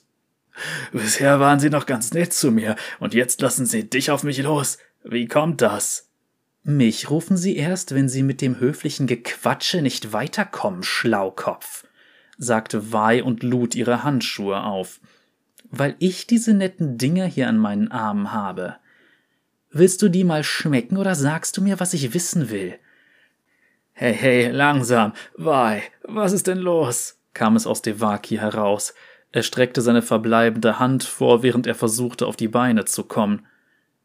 Bisher 0.91 1.39
waren 1.39 1.59
Sie 1.59 1.69
noch 1.69 1.85
ganz 1.85 2.13
nett 2.13 2.33
zu 2.33 2.51
mir, 2.51 2.75
und 2.99 3.13
jetzt 3.13 3.41
lassen 3.41 3.65
Sie 3.65 3.89
dich 3.89 4.11
auf 4.11 4.23
mich 4.23 4.39
los. 4.39 4.77
Wie 5.03 5.27
kommt 5.27 5.61
das? 5.61 6.09
Mich 6.63 7.09
rufen 7.09 7.37
Sie 7.37 7.55
erst, 7.55 7.95
wenn 7.95 8.09
Sie 8.09 8.23
mit 8.23 8.41
dem 8.41 8.59
höflichen 8.59 9.07
Gequatsche 9.07 9.81
nicht 9.81 10.13
weiterkommen, 10.13 10.83
Schlaukopf, 10.83 11.85
sagte 12.37 12.91
Wei 12.91 13.23
und 13.23 13.43
lud 13.43 13.75
ihre 13.75 14.03
Handschuhe 14.03 14.63
auf 14.63 14.99
weil 15.69 15.95
ich 15.99 16.27
diese 16.27 16.53
netten 16.53 16.97
Dinger 16.97 17.25
hier 17.25 17.47
an 17.47 17.57
meinen 17.57 17.91
Armen 17.91 18.31
habe. 18.31 18.77
Willst 19.71 20.01
du 20.01 20.09
die 20.09 20.23
mal 20.23 20.43
schmecken 20.43 20.97
oder 20.97 21.15
sagst 21.15 21.57
du 21.57 21.61
mir, 21.61 21.79
was 21.79 21.93
ich 21.93 22.13
wissen 22.13 22.49
will? 22.49 22.75
Hey, 23.91 24.13
hey, 24.13 24.47
langsam. 24.49 25.13
Wei, 25.35 25.83
was 26.03 26.31
ist 26.31 26.47
denn 26.47 26.57
los? 26.57 27.17
kam 27.33 27.55
es 27.55 27.67
aus 27.67 27.81
Devaki 27.81 28.37
heraus. 28.37 28.93
Er 29.31 29.43
streckte 29.43 29.81
seine 29.81 30.01
verbleibende 30.01 30.79
Hand 30.79 31.03
vor, 31.03 31.43
während 31.43 31.67
er 31.67 31.75
versuchte, 31.75 32.25
auf 32.25 32.35
die 32.35 32.47
Beine 32.47 32.85
zu 32.85 33.03
kommen. 33.03 33.45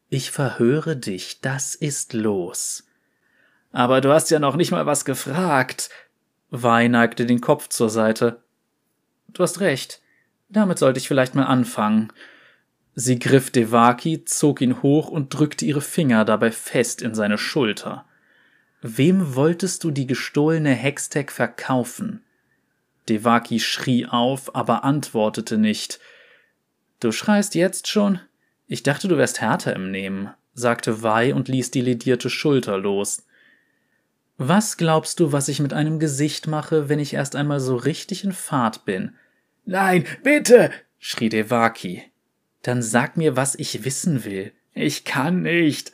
Ich 0.09 0.31
verhöre 0.31 0.95
dich, 0.95 1.41
das 1.41 1.73
ist 1.73 2.13
los. 2.13 2.87
Aber 3.71 4.01
du 4.01 4.13
hast 4.13 4.29
ja 4.29 4.39
noch 4.39 4.55
nicht 4.55 4.71
mal 4.71 4.85
was 4.85 5.03
gefragt. 5.03 5.89
Wei 6.51 6.87
neigte 6.87 7.25
den 7.25 7.41
Kopf 7.41 7.69
zur 7.69 7.89
Seite. 7.89 8.43
Du 9.29 9.43
hast 9.43 9.59
recht. 9.59 10.01
Damit 10.47 10.79
sollte 10.79 10.99
ich 10.99 11.07
vielleicht 11.07 11.35
mal 11.35 11.45
anfangen. 11.45 12.13
Sie 12.93 13.19
griff 13.19 13.51
Devaki, 13.51 14.23
zog 14.23 14.61
ihn 14.61 14.81
hoch 14.81 15.09
und 15.09 15.33
drückte 15.33 15.65
ihre 15.65 15.81
Finger 15.81 16.23
dabei 16.23 16.51
fest 16.51 17.01
in 17.01 17.13
seine 17.13 17.37
Schulter. 17.37 18.05
Wem 18.81 19.35
wolltest 19.35 19.83
du 19.83 19.91
die 19.91 20.07
gestohlene 20.07 20.71
Hextech 20.71 21.31
verkaufen? 21.31 22.24
Devaki 23.09 23.59
schrie 23.59 24.05
auf, 24.05 24.55
aber 24.55 24.83
antwortete 24.83 25.57
nicht. 25.57 25.99
Du 26.99 27.11
schreist 27.11 27.55
jetzt 27.55 27.87
schon? 27.87 28.19
Ich 28.67 28.83
dachte, 28.83 29.07
du 29.07 29.17
wärst 29.17 29.41
härter 29.41 29.75
im 29.75 29.91
Nehmen, 29.91 30.29
sagte 30.53 31.03
Wei 31.03 31.33
und 31.33 31.47
ließ 31.47 31.71
die 31.71 31.81
ledierte 31.81 32.29
Schulter 32.29 32.77
los. 32.77 33.23
Was 34.37 34.77
glaubst 34.77 35.19
du, 35.19 35.31
was 35.31 35.47
ich 35.47 35.59
mit 35.59 35.71
einem 35.71 35.99
Gesicht 35.99 36.47
mache, 36.47 36.89
wenn 36.89 36.99
ich 36.99 37.13
erst 37.13 37.35
einmal 37.35 37.59
so 37.59 37.75
richtig 37.75 38.23
in 38.23 38.33
Fahrt 38.33 38.85
bin? 38.85 39.15
Nein, 39.65 40.05
bitte! 40.23 40.71
schrie 40.99 41.29
Devaki. 41.29 42.03
Dann 42.63 42.81
sag 42.81 43.15
mir, 43.15 43.35
was 43.35 43.55
ich 43.55 43.85
wissen 43.85 44.25
will. 44.25 44.51
Ich 44.73 45.05
kann 45.05 45.43
nicht. 45.43 45.91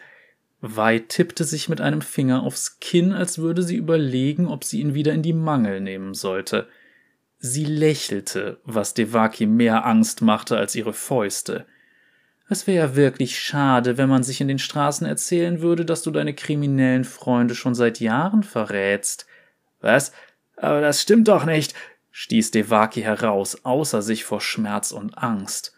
Wei 0.62 1.00
tippte 1.00 1.44
sich 1.44 1.70
mit 1.70 1.82
einem 1.82 2.02
Finger 2.02 2.44
aufs 2.44 2.80
Kinn, 2.80 3.14
als 3.14 3.40
würde 3.40 3.64
sie 3.64 3.76
überlegen, 3.76 4.48
ob 4.48 4.64
sie 4.64 4.80
ihn 4.80 4.94
wieder 4.94 5.12
in 5.14 5.22
die 5.22 5.34
Mangel 5.34 5.82
nehmen 5.82 6.14
sollte. 6.14 6.68
Sie 7.44 7.66
lächelte, 7.66 8.60
was 8.66 8.94
Devaki 8.94 9.48
mehr 9.48 9.84
Angst 9.84 10.22
machte 10.22 10.58
als 10.58 10.76
ihre 10.76 10.94
Fäuste. 10.94 11.66
Es 12.48 12.68
wäre 12.68 12.90
ja 12.90 12.96
wirklich 12.96 13.40
schade, 13.40 13.98
wenn 13.98 14.10
man 14.10 14.22
sich 14.22 14.42
in 14.42 14.48
den 14.48 14.60
Straßen 14.60 15.08
erzählen 15.08 15.60
würde, 15.60 15.84
dass 15.84 16.04
du 16.04 16.12
deine 16.12 16.36
kriminellen 16.36 17.04
Freunde 17.04 17.56
schon 17.56 17.74
seit 17.74 18.00
Jahren 18.00 18.44
verrätst. 18.44 19.26
Was? 19.80 20.12
Aber 20.56 20.82
das 20.82 21.02
stimmt 21.02 21.30
doch 21.30 21.46
nicht, 21.46 21.74
stieß 22.12 22.52
Devaki 22.52 23.02
heraus, 23.02 23.66
außer 23.66 24.04
sich 24.04 24.24
vor 24.24 24.40
Schmerz 24.40 24.92
und 24.92 25.18
Angst. 25.18 25.74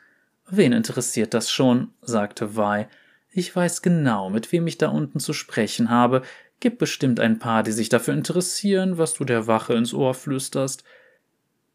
Wen 0.50 0.74
interessiert 0.74 1.34
das 1.34 1.50
schon? 1.50 1.94
sagte 2.02 2.58
Vi. 2.58 2.88
Ich 3.32 3.56
weiß 3.56 3.82
genau, 3.82 4.30
mit 4.30 4.52
wem 4.52 4.68
ich 4.68 4.78
da 4.78 4.90
unten 4.90 5.22
zu 5.22 5.32
sprechen 5.32 5.90
habe. 5.90 6.24
Gibt 6.60 6.78
bestimmt 6.78 7.22
ein 7.22 7.40
paar, 7.40 7.64
die 7.64 7.72
sich 7.72 7.88
dafür 7.88 8.16
interessieren, 8.16 8.98
was 8.98 9.14
du 9.14 9.24
der 9.24 9.48
Wache 9.48 9.76
ins 9.76 9.94
Ohr 9.94 10.14
flüsterst. 10.14 10.84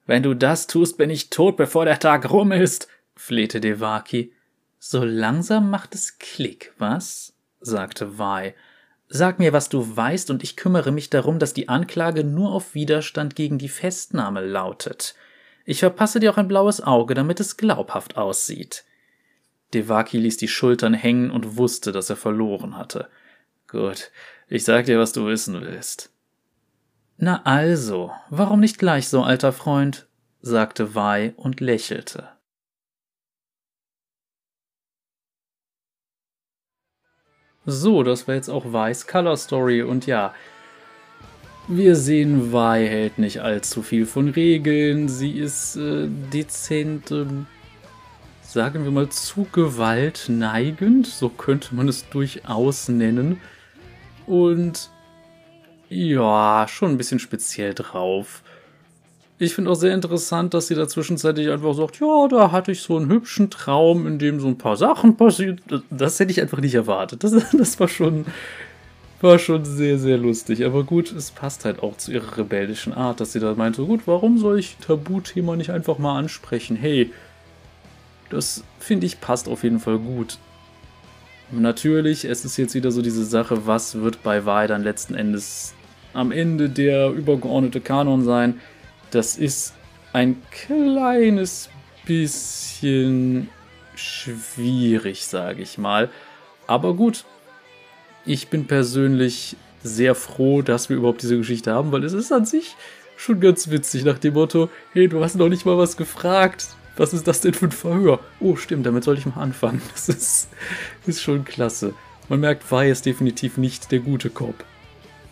Wenn 0.09 0.23
du 0.23 0.33
das 0.33 0.67
tust, 0.67 0.97
bin 0.97 1.11
ich 1.11 1.29
tot, 1.29 1.59
bevor 1.59 1.85
der 1.85 1.99
Tag 1.99 2.31
rum 2.31 2.51
ist, 2.51 2.89
flehte 3.15 3.61
Devaki. 3.61 4.33
So 4.79 5.05
langsam 5.05 5.69
macht 5.69 5.95
es 5.95 6.19
Klick, 6.19 6.73
was? 6.79 7.35
sagte 7.61 8.19
Vi. 8.19 8.55
Sag 9.09 9.39
mir, 9.39 9.53
was 9.53 9.69
du 9.69 9.97
weißt, 9.97 10.31
und 10.31 10.43
ich 10.43 10.57
kümmere 10.57 10.93
mich 10.93 11.11
darum, 11.11 11.39
dass 11.39 11.53
die 11.53 11.69
Anklage 11.69 12.25
nur 12.25 12.53
auf 12.53 12.75
Widerstand 12.75 13.37
gegen 13.37 13.59
die 13.59 13.69
Festnahme 13.69 14.41
lautet. 14.41 15.15
Ich 15.67 15.81
verpasse 15.81 16.21
dir 16.21 16.33
auch 16.33 16.39
ein 16.39 16.49
blaues 16.49 16.81
Auge, 16.81 17.13
damit 17.13 17.39
es 17.39 17.59
glaubhaft 17.59 18.17
aussieht. 18.17 18.85
Devaki 19.75 20.17
ließ 20.17 20.39
die 20.39 20.49
Schultern 20.49 20.95
hängen 20.95 21.31
und 21.31 21.59
wusste, 21.59 21.93
dass 21.93 22.09
er 22.09 22.17
verloren 22.17 22.79
hatte. 22.79 23.11
Gut, 23.67 24.11
ich 24.49 24.65
sag 24.65 24.87
dir, 24.87 24.99
was 24.99 25.13
du 25.13 25.27
wissen 25.27 25.61
willst. 25.61 26.11
Na 27.21 27.43
also, 27.45 28.13
warum 28.31 28.61
nicht 28.61 28.79
gleich 28.79 29.09
so, 29.09 29.25
alter 29.25 29.53
Freund? 29.53 30.07
sagte 30.41 30.95
Vi 30.95 31.33
und 31.37 31.59
lächelte. 31.59 32.29
So, 37.67 38.05
das 38.05 38.29
war 38.29 38.37
jetzt 38.37 38.49
auch 38.49 38.73
Weiß 38.73 39.09
Color 39.09 39.37
Story 39.37 39.83
und 39.83 40.07
ja, 40.07 40.33
wir 41.67 41.97
sehen, 41.97 42.53
Vi 42.53 42.87
hält 42.87 43.19
nicht 43.19 43.41
allzu 43.41 43.83
viel 43.83 44.07
von 44.07 44.29
Regeln. 44.29 45.09
Sie 45.09 45.33
ist 45.33 45.75
äh, 45.75 46.07
dezent, 46.33 47.11
äh, 47.11 47.27
sagen 48.43 48.85
wir 48.85 48.93
mal, 48.93 49.09
zu 49.09 49.45
Gewalt 49.51 50.27
neigend, 50.29 51.09
so 51.09 51.29
könnte 51.29 51.75
man 51.75 51.89
es 51.89 52.09
durchaus 52.11 52.89
nennen. 52.89 53.41
Und 54.25 54.91
ja, 55.89 56.67
schon 56.69 56.91
ein 56.91 56.99
bisschen 56.99 57.19
speziell 57.19 57.75
drauf. 57.75 58.43
Ich 59.41 59.55
finde 59.55 59.71
auch 59.71 59.77
sehr 59.77 59.95
interessant, 59.95 60.53
dass 60.53 60.67
sie 60.67 60.75
da 60.75 60.89
zwischenzeitlich 60.89 61.49
einfach 61.51 61.73
sagt, 61.75 62.01
ja, 62.01 62.27
da 62.29 62.51
hatte 62.51 62.73
ich 62.73 62.81
so 62.81 62.97
einen 62.97 63.09
hübschen 63.09 63.51
Traum, 63.51 64.07
in 64.07 64.19
dem 64.19 64.41
so 64.41 64.49
ein 64.49 64.59
paar 64.59 64.77
Sachen 64.77 65.17
passiert. 65.17 65.61
Das, 65.91 66.19
hätte 66.19 66.33
ich 66.33 66.41
einfach 66.41 66.59
nicht 66.59 66.75
erwartet. 66.75 67.23
Das, 67.23 67.33
das 67.57 67.79
war 67.79 67.87
schon, 67.87 68.27
war 69.21 69.39
schon 69.39 69.65
sehr, 69.65 69.99
sehr 69.99 70.19
lustig. 70.19 70.65
Aber 70.65 70.83
gut, 70.83 71.13
es 71.13 71.31
passt 71.31 71.65
halt 71.65 71.83
auch 71.83 71.97
zu 71.97 72.11
ihrer 72.11 72.37
rebellischen 72.37 72.93
Art, 72.93 73.21
dass 73.21 73.33
sie 73.33 73.41
da 73.41 73.55
meinte, 73.55 73.85
gut, 73.85 74.03
warum 74.07 74.39
soll 74.39 74.59
ich 74.59 74.77
Tabuthema 74.85 75.55
nicht 75.55 75.71
einfach 75.71 75.99
mal 75.99 76.19
ansprechen? 76.19 76.77
Hey, 76.77 77.13
das 78.31 78.65
finde 78.81 79.07
ich 79.07 79.21
passt 79.21 79.49
auf 79.49 79.63
jeden 79.63 79.79
Fall 79.79 79.99
gut. 79.99 80.39
Natürlich, 81.51 82.25
es 82.25 82.45
ist 82.45 82.57
jetzt 82.59 82.75
wieder 82.75 82.91
so 82.91 83.03
diese 83.03 83.25
Sache, 83.25 83.67
was 83.67 83.95
wird 83.95 84.23
bei 84.23 84.45
Wahl 84.45 84.67
dann 84.67 84.83
letzten 84.83 85.15
Endes 85.15 85.75
am 86.13 86.33
Ende 86.33 86.69
der 86.69 87.11
übergeordnete 87.11 87.81
Kanon 87.81 88.25
sein? 88.25 88.61
Das 89.11 89.37
ist 89.37 89.75
ein 90.13 90.43
kleines 90.51 91.71
bisschen 92.05 93.49
schwierig, 93.95 95.27
sage 95.27 95.63
ich 95.63 95.79
mal. 95.79 96.11
Aber 96.67 96.95
gut, 96.95 97.25
ich 98.25 98.49
bin 98.49 98.67
persönlich 98.67 99.57
sehr 99.83 100.15
froh, 100.15 100.63
dass 100.63 100.89
wir 100.89 100.97
überhaupt 100.97 101.23
diese 101.23 101.39
Geschichte 101.39 101.73
haben, 101.73 101.93
weil 101.93 102.05
es 102.05 102.13
ist 102.13 102.33
an 102.33 102.45
sich 102.45 102.77
schon 103.17 103.41
ganz 103.41 103.71
witzig 103.71 104.05
nach 104.05 104.19
dem 104.19 104.35
Motto, 104.35 104.71
hey, 104.93 105.09
du 105.09 105.23
hast 105.23 105.37
noch 105.37 105.49
nicht 105.49 105.67
mal 105.67 105.77
was 105.77 105.97
gefragt. 105.97 106.69
Was 106.97 107.13
ist 107.13 107.29
das 107.29 107.41
denn 107.41 107.55
für 107.55 107.67
ein 107.67 107.73
Verhör? 107.73 108.21
Oh, 108.41 108.57
stimmt, 108.57 108.85
damit 108.87 109.05
sollte 109.05 109.21
ich 109.21 109.27
mal 109.27 109.41
anfangen. 109.43 109.83
Das 109.93 110.09
ist, 110.09 110.49
ist 111.07 111.23
schon 111.23 111.45
klasse. 111.45 111.95
Man 112.29 112.41
merkt, 112.41 112.71
Vai 112.71 112.91
ist 112.91 113.07
definitiv 113.07 113.57
nicht 113.57 113.91
der 113.91 114.01
gute 114.01 114.31
Cop. 114.31 114.65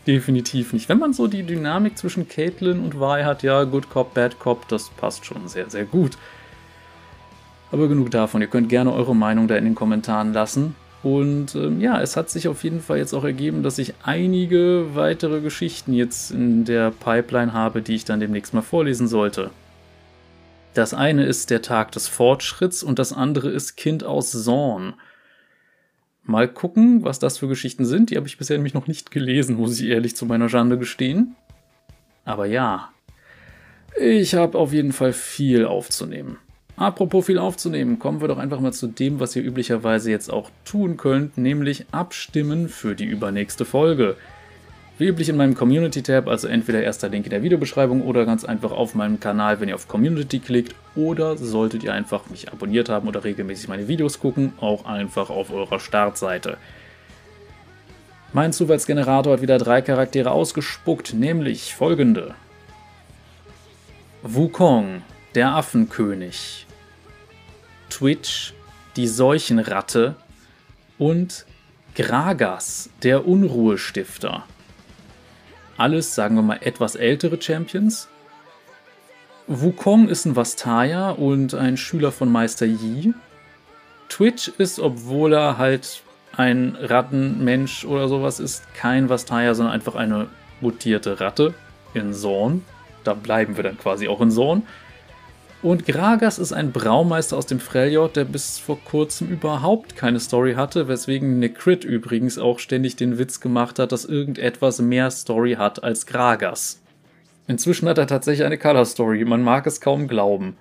Definitiv 0.07 0.73
nicht. 0.73 0.88
Wenn 0.88 0.99
man 0.99 1.12
so 1.12 1.27
die 1.27 1.42
Dynamik 1.42 1.99
zwischen 1.99 2.29
Caitlin 2.29 2.81
und 2.81 3.01
Vi 3.01 3.25
hat, 3.25 3.42
ja, 3.42 3.64
Good 3.64 3.90
Cop, 3.90 4.14
Bad 4.14 4.38
Cop, 4.38 4.69
das 4.69 4.90
passt 4.90 5.27
schon 5.27 5.49
sehr, 5.49 5.69
sehr 5.69 5.85
gut. 5.85 6.16
Aber 7.73 7.88
genug 7.88 8.12
davon. 8.12 8.40
Ihr 8.40 8.47
könnt 8.47 8.69
gerne 8.69 8.92
eure 8.92 9.16
Meinung 9.16 9.49
da 9.49 9.57
in 9.57 9.64
den 9.64 9.75
Kommentaren 9.75 10.33
lassen. 10.33 10.77
Und 11.03 11.55
ähm, 11.55 11.81
ja, 11.81 12.01
es 12.01 12.16
hat 12.16 12.31
sich 12.31 12.49
auf 12.49 12.64
jeden 12.64 12.81
Fall 12.81 12.99
jetzt 12.99 13.14
auch 13.14 13.25
ergeben, 13.25 13.62
dass 13.62 13.79
ich 13.79 13.95
einige 14.03 14.95
weitere 14.95 15.40
Geschichten 15.40 15.92
jetzt 15.92 16.31
in 16.31 16.64
der 16.64 16.90
Pipeline 16.90 17.53
habe, 17.53 17.83
die 17.83 17.95
ich 17.95 18.05
dann 18.05 18.21
demnächst 18.21 18.55
mal 18.55 18.62
vorlesen 18.62 19.09
sollte. 19.09 19.51
Das 20.75 20.95
eine 20.95 21.25
ist 21.25 21.51
der 21.51 21.62
Tag 21.62 21.92
des 21.92 22.07
Fortschritts 22.07 22.83
und 22.83 22.99
das 22.99 23.12
andere 23.12 23.51
ist 23.51 23.77
Kind 23.77 24.05
aus 24.05 24.31
Zorn. 24.31 24.95
Mal 26.26 26.48
gucken, 26.48 27.04
was 27.04 27.18
das 27.18 27.38
für 27.38 27.48
Geschichten 27.48 27.84
sind. 27.84 28.10
Die 28.10 28.16
habe 28.16 28.26
ich 28.26 28.36
bisher 28.36 28.56
nämlich 28.56 28.74
noch 28.74 28.88
nicht 28.88 29.10
gelesen, 29.10 29.56
muss 29.56 29.80
ich 29.80 29.88
ehrlich 29.88 30.16
zu 30.16 30.26
meiner 30.26 30.48
Schande 30.48 30.76
gestehen. 30.76 31.36
Aber 32.24 32.46
ja, 32.46 32.90
ich 33.96 34.34
habe 34.34 34.58
auf 34.58 34.72
jeden 34.72 34.92
Fall 34.92 35.12
viel 35.12 35.64
aufzunehmen. 35.64 36.38
Apropos 36.76 37.24
viel 37.24 37.38
aufzunehmen, 37.38 37.98
kommen 37.98 38.20
wir 38.20 38.28
doch 38.28 38.36
einfach 38.36 38.60
mal 38.60 38.72
zu 38.72 38.88
dem, 38.88 39.18
was 39.18 39.34
ihr 39.34 39.42
üblicherweise 39.42 40.10
jetzt 40.10 40.30
auch 40.30 40.50
tun 40.66 40.98
könnt, 40.98 41.38
nämlich 41.38 41.86
abstimmen 41.92 42.68
für 42.68 42.94
die 42.94 43.06
übernächste 43.06 43.64
Folge. 43.64 44.16
Wie 44.98 45.09
üblich 45.09 45.28
in 45.28 45.37
meinem 45.37 45.54
Community-Tab, 45.54 46.26
also 46.26 46.48
entweder 46.48 46.82
erster 46.82 47.11
Link 47.11 47.26
in 47.26 47.30
der 47.30 47.42
Videobeschreibung 47.42 48.00
oder 48.00 48.24
ganz 48.24 48.46
einfach 48.46 48.72
auf 48.72 48.94
meinem 48.94 49.20
Kanal, 49.20 49.61
wenn 49.61 49.68
ihr 49.68 49.74
auf 49.74 49.88
Community 49.88 50.38
klickt. 50.38 50.74
Oder 50.94 51.37
solltet 51.37 51.85
ihr 51.85 51.92
einfach 51.92 52.30
mich 52.30 52.50
abonniert 52.50 52.88
haben 52.88 53.06
oder 53.06 53.22
regelmäßig 53.22 53.68
meine 53.68 53.88
Videos 53.88 54.20
gucken, 54.20 54.54
auch 54.59 54.87
einfach 54.87 55.28
auf 55.28 55.52
eurer 55.52 55.80
Startseite. 55.80 56.56
Mein 58.32 58.54
Zufallsgenerator 58.54 59.35
hat 59.35 59.42
wieder 59.42 59.59
drei 59.59 59.82
Charaktere 59.82 60.30
ausgespuckt, 60.30 61.12
nämlich 61.12 61.74
folgende. 61.74 62.35
Wukong, 64.22 65.02
der 65.35 65.54
Affenkönig. 65.56 66.66
Twitch, 67.90 68.54
die 68.96 69.09
Seuchenratte. 69.09 70.16
Und 70.96 71.44
Gragas, 71.94 72.88
der 73.02 73.28
Unruhestifter 73.28 74.44
alles, 75.76 76.14
sagen 76.14 76.36
wir 76.36 76.42
mal, 76.42 76.58
etwas 76.60 76.94
ältere 76.94 77.40
Champions. 77.40 78.08
Wukong 79.46 80.08
ist 80.08 80.24
ein 80.24 80.36
Vastaya 80.36 81.10
und 81.10 81.54
ein 81.54 81.76
Schüler 81.76 82.10
von 82.12 82.30
Meister 82.30 82.66
Yi. 82.66 83.14
Twitch 84.08 84.48
ist, 84.58 84.80
obwohl 84.80 85.32
er 85.32 85.58
halt 85.58 86.02
ein 86.36 86.76
Rattenmensch 86.80 87.84
oder 87.84 88.08
sowas 88.08 88.40
ist, 88.40 88.62
kein 88.74 89.08
Vastaya, 89.08 89.54
sondern 89.54 89.74
einfach 89.74 89.94
eine 89.94 90.28
mutierte 90.60 91.20
Ratte 91.20 91.54
in 91.94 92.12
Zorn. 92.12 92.64
Da 93.04 93.14
bleiben 93.14 93.56
wir 93.56 93.64
dann 93.64 93.78
quasi 93.78 94.08
auch 94.08 94.20
in 94.20 94.30
Zorn. 94.30 94.62
Und 95.62 95.87
Gragas 95.87 96.38
ist 96.38 96.53
ein 96.53 96.71
Braumeister 96.71 97.37
aus 97.37 97.47
dem 97.47 97.61
Freljord, 97.61 98.16
der 98.16 98.25
bis 98.25 98.59
vor 98.59 98.79
kurzem 98.85 99.29
überhaupt 99.29 99.97
keine 99.97 100.21
Story 100.21 100.55
hatte, 100.55 100.87
weswegen 100.87 101.38
Necrit 101.38 101.83
übrigens 101.85 102.38
auch 102.38 102.59
ständig 102.59 102.97
den 102.97 103.19
Witz 103.19 103.40
gemacht 103.40 103.79
hat, 103.79 103.90
dass 103.90 104.05
irgendetwas 104.05 104.81
mehr 104.81 105.11
Story 105.11 105.55
hat 105.55 105.83
als 105.83 106.07
Gragas. 106.07 106.83
Inzwischen 107.49 107.88
hat 107.88 107.99
er 107.99 108.07
tatsächlich 108.07 108.45
eine 108.45 108.59
Color 108.59 108.85
Story, 108.85 109.25
man 109.25 109.42
mag 109.42 109.66
es 109.66 109.81
kaum 109.81 110.09
glauben. 110.09 110.57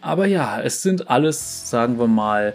Aber 0.00 0.26
ja, 0.26 0.60
es 0.60 0.82
sind 0.82 1.10
alles, 1.10 1.70
sagen 1.70 1.98
wir 1.98 2.06
mal, 2.06 2.54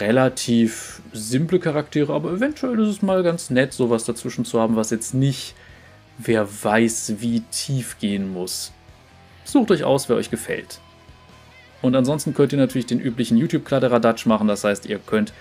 relativ 0.00 1.00
simple 1.12 1.60
Charaktere, 1.60 2.12
aber 2.12 2.32
eventuell 2.32 2.80
ist 2.80 2.88
es 2.88 3.02
mal 3.02 3.22
ganz 3.22 3.50
nett, 3.50 3.72
sowas 3.72 4.04
dazwischen 4.04 4.44
zu 4.44 4.58
haben, 4.58 4.74
was 4.74 4.90
jetzt 4.90 5.14
nicht 5.14 5.54
wer 6.18 6.48
weiß 6.64 7.16
wie 7.18 7.40
tief 7.50 7.98
gehen 7.98 8.32
muss. 8.32 8.72
Sucht 9.46 9.70
euch 9.70 9.84
aus, 9.84 10.08
wer 10.08 10.16
euch 10.16 10.30
gefällt. 10.30 10.80
Und 11.80 11.94
ansonsten 11.94 12.34
könnt 12.34 12.52
ihr 12.52 12.58
natürlich 12.58 12.86
den 12.86 13.00
üblichen 13.00 13.36
YouTube-Kladderadatsch 13.36 14.26
machen, 14.26 14.48
das 14.48 14.64
heißt, 14.64 14.86
ihr 14.86 14.98
könnt 14.98 15.32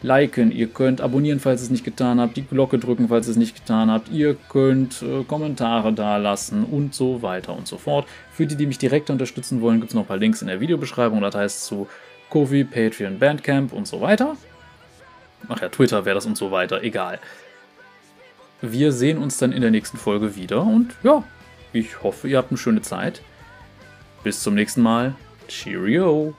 liken, 0.00 0.52
ihr 0.52 0.68
könnt 0.68 1.00
abonnieren, 1.00 1.40
falls 1.40 1.60
ihr 1.60 1.64
es 1.64 1.70
nicht 1.70 1.84
getan 1.84 2.20
habt, 2.20 2.36
die 2.36 2.44
Glocke 2.44 2.78
drücken, 2.78 3.08
falls 3.08 3.26
ihr 3.26 3.32
es 3.32 3.36
nicht 3.36 3.56
getan 3.56 3.90
habt, 3.90 4.10
ihr 4.10 4.36
könnt 4.48 5.02
äh, 5.02 5.24
Kommentare 5.24 5.92
dalassen 5.92 6.62
und 6.64 6.94
so 6.94 7.20
weiter 7.22 7.56
und 7.56 7.66
so 7.66 7.78
fort. 7.78 8.06
Für 8.32 8.46
die, 8.46 8.54
die 8.54 8.66
mich 8.66 8.78
direkt 8.78 9.10
unterstützen 9.10 9.60
wollen, 9.60 9.80
gibt 9.80 9.90
es 9.90 9.94
noch 9.94 10.02
ein 10.04 10.08
paar 10.08 10.18
Links 10.18 10.40
in 10.40 10.46
der 10.46 10.60
Videobeschreibung, 10.60 11.20
das 11.20 11.34
heißt 11.34 11.64
zu 11.64 11.88
Kofi, 12.30 12.62
Patreon, 12.62 13.18
Bandcamp 13.18 13.72
und 13.72 13.88
so 13.88 14.00
weiter. 14.00 14.36
Ach 15.48 15.60
ja, 15.60 15.68
Twitter 15.68 16.04
wäre 16.04 16.14
das 16.14 16.26
und 16.26 16.36
so 16.36 16.52
weiter, 16.52 16.84
egal. 16.84 17.18
Wir 18.60 18.92
sehen 18.92 19.18
uns 19.18 19.38
dann 19.38 19.50
in 19.50 19.62
der 19.62 19.72
nächsten 19.72 19.96
Folge 19.96 20.36
wieder 20.36 20.62
und 20.62 20.94
ja, 21.02 21.24
ich 21.72 22.04
hoffe, 22.04 22.28
ihr 22.28 22.38
habt 22.38 22.52
eine 22.52 22.58
schöne 22.58 22.82
Zeit. 22.82 23.20
Bis 24.22 24.42
zum 24.42 24.54
nächsten 24.54 24.82
Mal. 24.82 25.14
Cheerio! 25.48 26.34